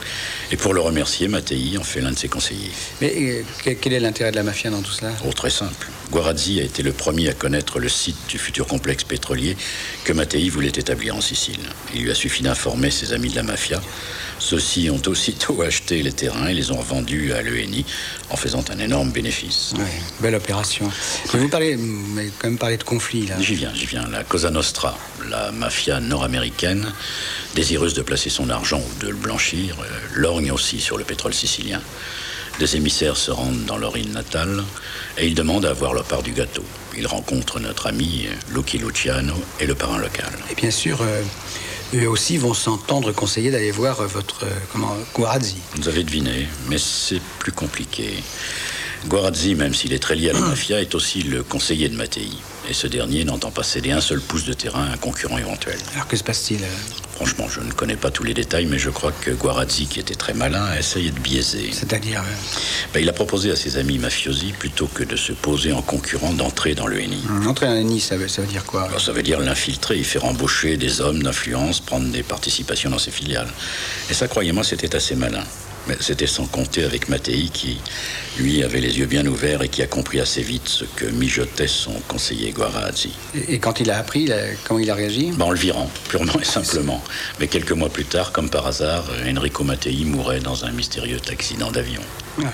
Et 0.53 0.57
pour 0.57 0.73
le 0.75 0.81
remercier, 0.81 1.29
Mattei 1.29 1.77
en 1.79 1.83
fait 1.83 2.01
l'un 2.01 2.13
de 2.13 2.19
ses 2.19 2.29
conseillers. 2.29 2.71
Mais 3.01 3.13
euh, 3.17 3.43
que- 3.65 3.71
quel 3.71 3.93
est 3.93 4.01
l'intérêt 4.01 4.31
de 4.31 4.37
la 4.37 4.43
mafia 4.45 4.71
dans 4.71 4.81
tout 4.83 4.93
cela? 4.93 5.13
Oh, 5.27 5.33
très 5.33 5.51
simple. 5.51 5.89
Guarazzi 6.13 6.61
a 6.61 6.63
été 6.63 6.83
le 6.85 6.93
premier 6.93 7.29
à 7.29 7.33
connaître 7.33 7.81
le 7.81 7.89
site 7.89 8.17
du 8.29 8.39
futur 8.39 8.67
complexe 8.67 9.03
pétrolier 9.05 9.57
que 10.05 10.13
Mattei 10.13 10.49
voulait 10.49 10.69
établir 10.69 11.17
en 11.17 11.21
Sicile. 11.21 11.59
Il 11.95 12.03
lui 12.03 12.11
a 12.13 12.15
suffi 12.15 12.43
d'informer 12.45 12.91
ses 12.93 13.13
amis 13.13 13.31
de 13.31 13.37
la 13.37 13.43
mafia. 13.43 13.83
Ceux-ci 14.39 14.89
ont 14.91 15.03
aussitôt 15.07 15.61
acheté 15.67 16.03
les 16.03 16.13
terrains 16.13 16.47
et 16.47 16.55
les 16.55 16.71
ont 16.71 16.77
revendus 16.79 17.33
à 17.33 17.43
l'ENI 17.43 17.85
en 18.31 18.37
faisant 18.37 18.65
un 18.71 18.79
énorme 18.79 19.11
bénéfice. 19.11 19.73
Ouais, 19.77 19.85
belle 20.21 20.37
opération. 20.37 20.89
Mais 21.35 21.41
vous 21.41 21.49
parlez, 21.49 21.77
mais 21.77 22.31
quand 22.39 22.49
même 22.49 22.59
parler 22.59 22.77
de 22.77 22.85
conflit, 22.85 23.27
là. 23.27 23.35
J'y 23.41 23.55
viens, 23.57 23.73
j'y 23.75 23.87
viens. 23.87 24.07
La 24.09 24.23
Cosa 24.23 24.51
Nostra, 24.51 24.97
la 25.31 25.53
mafia 25.53 26.01
nord-américaine, 26.01 26.93
désireuse 27.55 27.95
de 27.95 28.03
placer 28.03 28.31
son 28.31 28.51
argent 28.51 28.81
ou 28.81 29.05
de 29.05 29.09
le 29.09 29.17
blanchir, 29.17 29.77
euh, 29.81 29.85
lorgne 30.15 30.51
aussi 30.53 30.81
sur 30.81 30.99
le 30.99 31.05
pétrole 31.05 31.35
sicilien. 31.35 31.81
Des 32.59 32.75
émissaires 32.75 33.19
se 33.19 33.31
rendent 33.31 33.67
dans 33.67 33.77
leur 33.77 33.99
île 33.99 34.13
natale 34.13 34.65
et 35.19 35.27
ils 35.27 35.35
demandent 35.35 35.67
à 35.67 35.71
avoir 35.71 35.93
leur 35.93 36.05
part 36.05 36.23
du 36.23 36.33
gâteau. 36.33 36.65
Ils 36.97 37.07
rencontrent 37.07 37.61
notre 37.61 37.87
ami 37.87 38.27
euh, 38.27 38.55
Lucky 38.55 38.79
Luciano 38.79 39.35
et 39.61 39.67
le 39.67 39.75
parrain 39.75 39.99
local. 39.99 40.31
Et 40.51 40.55
bien 40.55 40.71
sûr, 40.71 40.99
euh, 41.03 41.23
eux 41.95 42.09
aussi 42.09 42.39
vont 42.39 42.55
s'entendre 42.55 43.13
conseiller 43.13 43.51
d'aller 43.51 43.71
voir 43.71 44.03
votre 44.07 44.45
euh, 44.45 44.51
comment, 44.73 44.97
Guarazzi. 45.15 45.57
Vous 45.75 45.89
avez 45.89 46.03
deviné, 46.03 46.49
mais 46.71 46.79
c'est 46.79 47.21
plus 47.39 47.53
compliqué. 47.53 48.15
Guarazzi, 49.07 49.55
même 49.55 49.75
s'il 49.75 49.93
est 49.93 49.99
très 49.99 50.15
lié 50.15 50.31
à 50.31 50.33
la 50.33 50.41
mafia, 50.41 50.81
est 50.81 50.95
aussi 50.95 51.23
le 51.23 51.43
conseiller 51.43 51.91
de 51.91 51.97
Mattei. 51.97 52.31
Et 52.69 52.75
ce 52.75 52.87
dernier 52.87 53.25
n'entend 53.25 53.51
pas 53.51 53.63
céder 53.63 53.93
un 53.93 54.01
seul 54.01 54.21
pouce 54.21 54.45
de 54.45 54.53
terrain 54.53 54.85
à 54.85 54.93
un 54.93 54.97
concurrent 54.97 55.39
éventuel. 55.39 55.79
Alors 55.95 56.09
que 56.09 56.17
se 56.17 56.25
passe-t-il 56.25 56.63
euh 56.63 56.67
Franchement, 57.17 57.49
je 57.49 57.61
ne 57.61 57.73
connais 57.73 57.97
pas 57.97 58.11
tous 58.11 58.25
les 58.25 58.35
détails, 58.35 58.67
mais 58.67 58.79
je 58.79 58.91
crois 58.91 59.11
que 59.11 59.31
Guarazzi, 59.31 59.87
qui 59.87 60.01
était 60.01 60.15
très 60.15 60.35
malin, 60.35 60.63
a 60.65 60.79
essayé 60.79 61.11
de 61.11 61.19
biaiser. 61.19 61.71
C'est-à-dire, 61.73 62.21
euh, 62.21 62.57
Ben, 62.93 63.01
il 63.01 63.09
a 63.09 63.15
proposé 63.15 63.51
à 63.51 63.57
ses 63.57 63.79
amis 63.79 63.97
mafiosi, 63.97 64.53
plutôt 64.53 64.87
que 64.87 65.03
de 65.03 65.17
se 65.17 65.33
poser 65.33 65.73
en 65.73 65.81
concurrent, 65.81 66.35
d'entrer 66.35 66.75
dans 66.75 66.87
le 66.87 67.01
NI. 67.01 67.23
entrer 67.47 67.69
en 67.69 67.83
Nice, 67.83 68.09
ça 68.09 68.19
veut, 68.19 68.29
ça 68.29 68.43
veut 68.43 68.49
dire 68.49 68.67
quoi 68.67 68.83
Alors 68.83 69.01
ça 69.01 69.13
veut 69.13 69.23
dire 69.23 69.41
l'infiltrer, 69.41 70.03
faire 70.03 70.27
embaucher 70.27 70.77
des 70.77 71.01
hommes 71.01 71.23
d'influence, 71.23 71.81
prendre 71.81 72.11
des 72.11 72.23
participations 72.23 72.91
dans 72.91 72.99
ses 72.99 73.11
filiales. 73.13 73.49
Et 74.11 74.15
ça, 74.15 74.29
croyez-moi, 74.29 74.63
c'était 74.63 74.95
assez 74.95 75.15
malin. 75.15 75.45
Mais 75.89 75.97
c'était 76.01 76.27
sans 76.27 76.47
compter 76.47 76.85
avec 76.85 77.09
Mattei 77.09 77.49
qui, 77.53 77.79
lui, 78.39 78.63
avait 78.63 78.81
les 78.81 78.99
yeux 78.99 79.07
bien 79.07 79.27
ouverts 79.27 79.63
et 79.63 79.69
qui 79.69 79.83
a 79.83 79.87
compris 79.87 80.21
assez 80.21 80.43
vite 80.43 80.69
ce 80.69 80.85
que 80.85 81.07
mijotait 81.07 81.69
son 81.69 81.95
conseiller 82.09 82.51
Guarazzi. 82.53 83.13
et, 83.35 83.55
et 83.55 83.59
quand 83.59 83.81
il 83.81 83.91
a 83.91 83.99
appris, 83.99 84.31
comment 84.65 84.81
il 84.81 84.91
a 84.91 84.95
réagi? 84.95 85.33
Ben, 85.33 85.47
en 85.47 85.51
le 85.51 85.57
virant, 85.57 85.91
purement 86.09 86.41
et 86.41 86.45
simplement. 86.45 87.03
Mais 87.39 87.47
quelques 87.47 87.73
mois 87.73 87.89
plus 87.89 88.05
tard, 88.05 88.33
comme 88.33 88.51
par 88.51 88.67
hasard, 88.67 89.05
Enrico 89.27 89.65
Mattei 89.65 90.05
mourait 90.05 90.41
dans 90.41 90.65
un 90.65 90.73
mystérieux 90.73 91.21
accident 91.31 91.71
d'avion. 91.71 92.03
Ouais. 92.39 92.45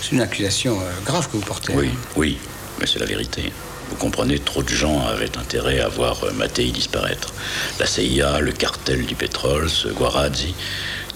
C'est 0.00 0.12
une 0.12 0.20
accusation 0.20 0.78
euh, 0.80 0.84
grave 1.04 1.26
que 1.28 1.32
vous 1.36 1.44
portez. 1.44 1.72
Oui, 1.74 1.88
hein. 1.88 2.08
oui, 2.16 2.38
mais 2.80 2.86
c'est 2.86 2.98
la 2.98 3.06
vérité. 3.06 3.52
Vous 3.90 3.96
comprenez, 3.96 4.38
trop 4.38 4.62
de 4.62 4.68
gens 4.68 5.06
avaient 5.06 5.36
intérêt 5.38 5.80
à 5.80 5.88
voir 5.88 6.24
euh, 6.24 6.32
Mattei 6.32 6.70
disparaître. 6.70 7.32
La 7.78 7.86
CIA, 7.86 8.40
le 8.40 8.52
cartel 8.52 9.06
du 9.06 9.14
pétrole, 9.14 9.70
ce 9.70 9.88
Guarazzi, 9.88 10.54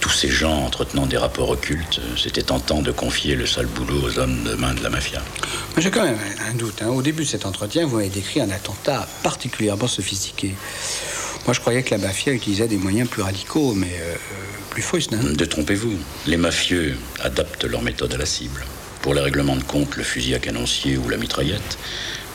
tous 0.00 0.10
ces 0.10 0.28
gens 0.28 0.64
entretenant 0.64 1.06
des 1.06 1.16
rapports 1.18 1.50
occultes, 1.50 2.00
euh, 2.02 2.16
c'était 2.16 2.42
tentant 2.42 2.80
de 2.82 2.90
confier 2.90 3.36
le 3.36 3.46
sale 3.46 3.66
boulot 3.66 4.00
aux 4.02 4.18
hommes 4.18 4.42
de 4.44 4.54
main 4.54 4.72
de 4.74 4.82
la 4.82 4.88
mafia. 4.90 5.22
J'ai 5.76 5.90
quand 5.90 6.02
même 6.04 6.18
un 6.50 6.54
doute. 6.54 6.82
hein. 6.82 6.88
Au 6.88 7.02
début 7.02 7.24
de 7.24 7.28
cet 7.28 7.44
entretien, 7.46 7.86
vous 7.86 7.96
m'avez 7.96 8.08
décrit 8.08 8.40
un 8.40 8.50
attentat 8.50 9.06
particulièrement 9.22 9.86
sophistiqué. 9.86 10.54
Moi, 11.46 11.54
je 11.54 11.60
croyais 11.60 11.82
que 11.82 11.90
la 11.90 11.98
mafia 11.98 12.32
utilisait 12.32 12.68
des 12.68 12.76
moyens 12.76 13.08
plus 13.08 13.22
radicaux, 13.22 13.74
mais 13.74 13.92
euh, 14.00 14.14
plus 14.70 14.82
frustes. 14.82 15.12
hein. 15.12 15.20
Détrompez-vous, 15.34 15.94
les 16.26 16.36
mafieux 16.36 16.96
adaptent 17.22 17.64
leur 17.64 17.82
méthode 17.82 18.12
à 18.14 18.16
la 18.16 18.26
cible. 18.26 18.64
Pour 19.02 19.14
les 19.14 19.20
règlements 19.22 19.56
de 19.56 19.62
compte, 19.62 19.96
le 19.96 20.02
fusil 20.02 20.34
à 20.34 20.38
canoncier 20.38 20.98
ou 20.98 21.08
la 21.08 21.16
mitraillette. 21.16 21.78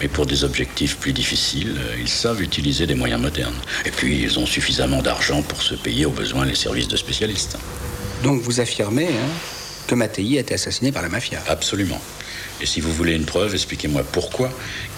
Mais 0.01 0.07
pour 0.07 0.25
des 0.25 0.43
objectifs 0.43 0.97
plus 0.97 1.13
difficiles, 1.13 1.75
euh, 1.77 1.95
ils 1.99 2.09
savent 2.09 2.41
utiliser 2.41 2.85
des 2.85 2.95
moyens 2.95 3.21
modernes. 3.21 3.55
Et 3.85 3.91
puis, 3.91 4.21
ils 4.21 4.39
ont 4.39 4.45
suffisamment 4.45 5.01
d'argent 5.01 5.41
pour 5.41 5.61
se 5.61 5.75
payer 5.75 6.05
au 6.05 6.11
besoin 6.11 6.45
les 6.45 6.55
services 6.55 6.87
de 6.87 6.97
spécialistes. 6.97 7.57
Donc 8.23 8.41
vous 8.41 8.59
affirmez 8.59 9.07
hein, 9.07 9.29
que 9.87 9.95
Mattei 9.95 10.37
a 10.37 10.41
été 10.41 10.53
assassiné 10.53 10.91
par 10.91 11.03
la 11.03 11.09
mafia. 11.09 11.41
Absolument. 11.47 12.01
Et 12.61 12.65
si 12.65 12.79
vous 12.79 12.91
voulez 12.93 13.13
une 13.13 13.25
preuve, 13.25 13.53
expliquez-moi 13.53 14.03
pourquoi, 14.11 14.49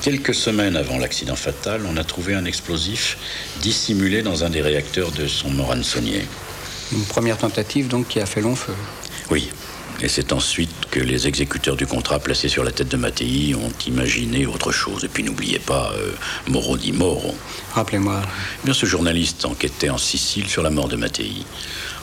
quelques 0.01 0.35
semaines 0.35 0.75
avant 0.75 0.97
l'accident 0.97 1.35
fatal, 1.35 1.81
on 1.91 1.97
a 1.97 2.03
trouvé 2.03 2.35
un 2.35 2.45
explosif 2.45 3.17
dissimulé 3.61 4.21
dans 4.21 4.43
un 4.43 4.49
des 4.49 4.61
réacteurs 4.61 5.11
de 5.11 5.27
son 5.27 5.49
morançonnier. 5.49 6.25
Une 6.91 7.03
première 7.03 7.37
tentative 7.37 7.87
donc 7.87 8.07
qui 8.07 8.19
a 8.19 8.25
fait 8.25 8.41
long 8.41 8.55
feu. 8.55 8.75
Oui. 9.29 9.49
Et 10.01 10.07
c'est 10.09 10.31
ensuite 10.31 10.69
que 10.91 10.99
les 10.99 11.27
exécuteurs 11.27 11.75
du 11.75 11.87
contrat 11.87 12.19
placés 12.19 12.49
sur 12.49 12.63
la 12.63 12.71
tête 12.71 12.89
de 12.89 12.97
Mattei 12.97 13.55
ont 13.55 13.73
imaginé 13.87 14.45
autre 14.45 14.71
chose. 14.71 15.03
Et 15.03 15.07
puis 15.07 15.23
n'oubliez 15.23 15.57
pas 15.57 15.91
euh, 15.95 16.11
Moro 16.47 16.77
di 16.77 16.91
Moro. 16.91 17.35
Rappelez-moi. 17.73 18.21
Eh 18.23 18.65
Bien, 18.65 18.73
ce 18.75 18.85
journaliste 18.85 19.45
enquêtait 19.45 19.89
en 19.89 19.97
Sicile 19.97 20.47
sur 20.47 20.61
la 20.61 20.69
mort 20.69 20.87
de 20.87 20.97
Mattei. 20.97 21.31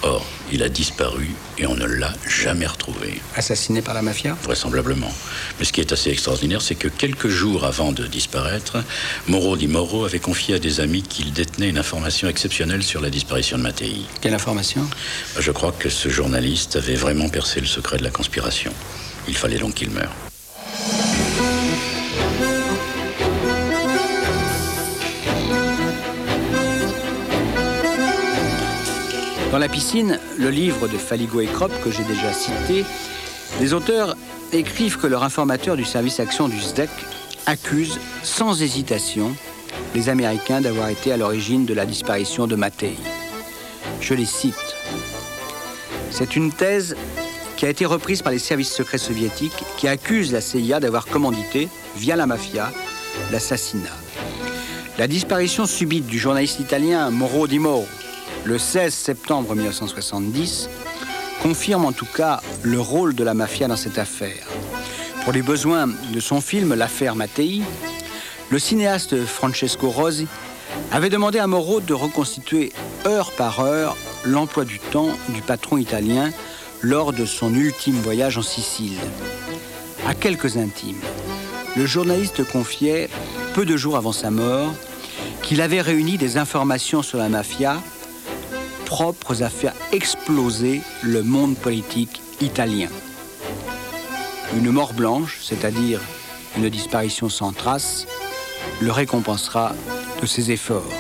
Or, 0.06 0.22
il 0.52 0.62
a 0.62 0.68
disparu 0.68 1.30
et 1.56 1.66
on 1.66 1.74
ne 1.74 1.86
l'a 1.86 2.12
jamais 2.28 2.66
retrouvé. 2.66 3.22
Assassiné 3.36 3.80
par 3.80 3.94
la 3.94 4.02
mafia? 4.02 4.36
Vraisemblablement. 4.42 5.10
Mais 5.58 5.64
ce 5.64 5.72
qui 5.72 5.80
est 5.80 5.92
assez 5.92 6.10
extraordinaire, 6.10 6.60
c'est 6.60 6.74
que 6.74 6.88
quelques 6.88 7.28
jours 7.28 7.64
avant 7.64 7.90
de 7.90 8.06
disparaître, 8.06 8.84
Moro 9.28 9.56
di 9.56 9.66
Moro 9.66 10.04
avait 10.04 10.18
confié 10.18 10.56
à 10.56 10.58
des 10.58 10.80
amis 10.80 11.02
qu'il 11.02 11.32
détenait 11.32 11.70
une 11.70 11.78
information 11.78 12.28
exceptionnelle 12.28 12.82
sur 12.82 13.00
la 13.00 13.08
disparition 13.08 13.56
de 13.56 13.62
Mattei. 13.62 14.02
Quelle 14.20 14.34
information? 14.34 14.86
Je 15.38 15.50
crois 15.52 15.72
que 15.72 15.88
ce 15.88 16.10
journaliste 16.10 16.76
avait 16.76 16.96
vraiment 16.96 17.30
percé 17.30 17.60
le 17.60 17.66
secret 17.66 17.96
de 17.96 18.04
la 18.04 18.10
conspiration. 18.10 18.72
Il 19.26 19.36
fallait 19.36 19.58
donc 19.58 19.72
qu'il 19.72 19.88
meure. 19.88 20.12
Dans 29.54 29.60
la 29.60 29.68
piscine, 29.68 30.18
le 30.36 30.50
livre 30.50 30.88
de 30.88 30.98
Faligo 30.98 31.40
et 31.40 31.46
Kropp 31.46 31.70
que 31.84 31.92
j'ai 31.92 32.02
déjà 32.02 32.32
cité, 32.32 32.84
les 33.60 33.72
auteurs 33.72 34.16
écrivent 34.52 34.98
que 34.98 35.06
leur 35.06 35.22
informateur 35.22 35.76
du 35.76 35.84
service 35.84 36.18
action 36.18 36.48
du 36.48 36.60
SDEC 36.60 36.90
accuse 37.46 38.00
sans 38.24 38.60
hésitation 38.60 39.32
les 39.94 40.08
Américains 40.08 40.60
d'avoir 40.60 40.88
été 40.88 41.12
à 41.12 41.16
l'origine 41.16 41.66
de 41.66 41.72
la 41.72 41.86
disparition 41.86 42.48
de 42.48 42.56
Mattei. 42.56 42.96
Je 44.00 44.14
les 44.14 44.24
cite. 44.24 44.56
C'est 46.10 46.34
une 46.34 46.50
thèse 46.50 46.96
qui 47.56 47.64
a 47.64 47.68
été 47.68 47.86
reprise 47.86 48.22
par 48.22 48.32
les 48.32 48.40
services 48.40 48.74
secrets 48.74 48.98
soviétiques 48.98 49.62
qui 49.76 49.86
accusent 49.86 50.32
la 50.32 50.40
CIA 50.40 50.80
d'avoir 50.80 51.06
commandité, 51.06 51.68
via 51.94 52.16
la 52.16 52.26
mafia, 52.26 52.72
l'assassinat. 53.30 53.96
La 54.98 55.06
disparition 55.06 55.64
subite 55.64 56.06
du 56.06 56.18
journaliste 56.18 56.58
italien 56.58 57.08
Moro 57.10 57.46
di 57.46 57.60
Moro 57.60 57.86
le 58.44 58.58
16 58.58 58.92
septembre 58.92 59.54
1970 59.54 60.68
confirme 61.42 61.86
en 61.86 61.92
tout 61.92 62.06
cas 62.06 62.40
le 62.62 62.78
rôle 62.78 63.14
de 63.14 63.24
la 63.24 63.32
mafia 63.32 63.68
dans 63.68 63.76
cette 63.76 63.98
affaire. 63.98 64.46
Pour 65.24 65.32
les 65.32 65.42
besoins 65.42 65.86
de 65.86 66.20
son 66.20 66.40
film 66.40 66.74
L'affaire 66.74 67.16
Mattei, 67.16 67.62
le 68.50 68.58
cinéaste 68.58 69.24
Francesco 69.24 69.88
Rosi 69.88 70.26
avait 70.92 71.08
demandé 71.08 71.38
à 71.38 71.46
Moro 71.46 71.80
de 71.80 71.94
reconstituer 71.94 72.72
heure 73.06 73.32
par 73.32 73.60
heure 73.60 73.96
l'emploi 74.26 74.64
du 74.64 74.78
temps 74.78 75.10
du 75.30 75.40
patron 75.40 75.78
italien 75.78 76.30
lors 76.82 77.14
de 77.14 77.24
son 77.24 77.54
ultime 77.54 77.96
voyage 77.96 78.36
en 78.36 78.42
Sicile. 78.42 78.98
À 80.06 80.14
quelques 80.14 80.58
intimes, 80.58 81.00
le 81.76 81.86
journaliste 81.86 82.44
confiait, 82.44 83.08
peu 83.54 83.64
de 83.64 83.76
jours 83.76 83.96
avant 83.96 84.12
sa 84.12 84.30
mort, 84.30 84.74
qu'il 85.42 85.62
avait 85.62 85.80
réuni 85.80 86.18
des 86.18 86.36
informations 86.36 87.02
sur 87.02 87.18
la 87.18 87.30
mafia 87.30 87.80
propres 88.94 89.42
à 89.42 89.50
faire 89.50 89.74
exploser 89.90 90.80
le 91.02 91.24
monde 91.24 91.56
politique 91.56 92.22
italien. 92.40 92.88
Une 94.56 94.70
mort 94.70 94.92
blanche, 94.92 95.40
c'est-à-dire 95.42 96.00
une 96.56 96.68
disparition 96.68 97.28
sans 97.28 97.50
trace, 97.50 98.06
le 98.80 98.92
récompensera 98.92 99.72
de 100.22 100.26
ses 100.26 100.52
efforts. 100.52 100.92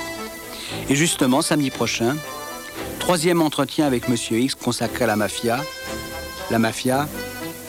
Et 0.88 0.96
justement, 0.96 1.40
samedi 1.40 1.70
prochain, 1.70 2.16
troisième 2.98 3.40
entretien 3.40 3.86
avec 3.86 4.08
Monsieur 4.08 4.40
X 4.40 4.56
consacré 4.56 5.04
à 5.04 5.06
la 5.06 5.14
mafia, 5.14 5.60
la 6.50 6.58
mafia 6.58 7.08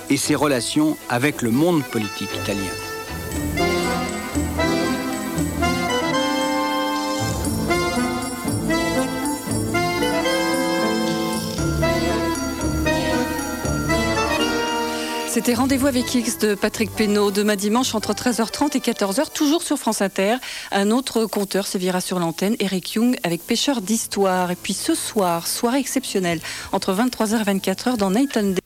et 0.10 0.18
ses 0.18 0.34
relations 0.34 0.98
avec 1.08 1.44
le 1.44 1.52
monde 1.52 1.84
politique 1.84 2.34
italien. 2.34 3.75
C'était 15.46 15.60
Rendez-vous 15.60 15.86
avec 15.86 16.16
X 16.16 16.40
de 16.40 16.56
Patrick 16.56 16.90
Pénaud, 16.90 17.30
demain 17.30 17.56
dimanche 17.56 17.94
entre 17.94 18.14
13h30 18.14 18.76
et 18.78 18.80
14h, 18.80 19.32
toujours 19.32 19.62
sur 19.62 19.78
France 19.78 20.02
Inter. 20.02 20.38
Un 20.72 20.90
autre 20.90 21.28
conteur 21.28 21.68
sévira 21.68 22.02
sur 22.02 22.18
l'antenne, 22.18 22.56
Eric 22.60 22.94
Young, 22.94 23.16
avec 23.22 23.46
Pêcheur 23.46 23.82
d'Histoire. 23.82 24.50
Et 24.50 24.56
puis 24.56 24.74
ce 24.74 24.96
soir, 24.96 25.46
soirée 25.46 25.78
exceptionnelle, 25.78 26.40
entre 26.72 26.96
23h 26.96 27.42
et 27.42 27.60
24h 27.60 27.96
dans 27.96 28.10
Nathan 28.10 28.42
Day. 28.42 28.65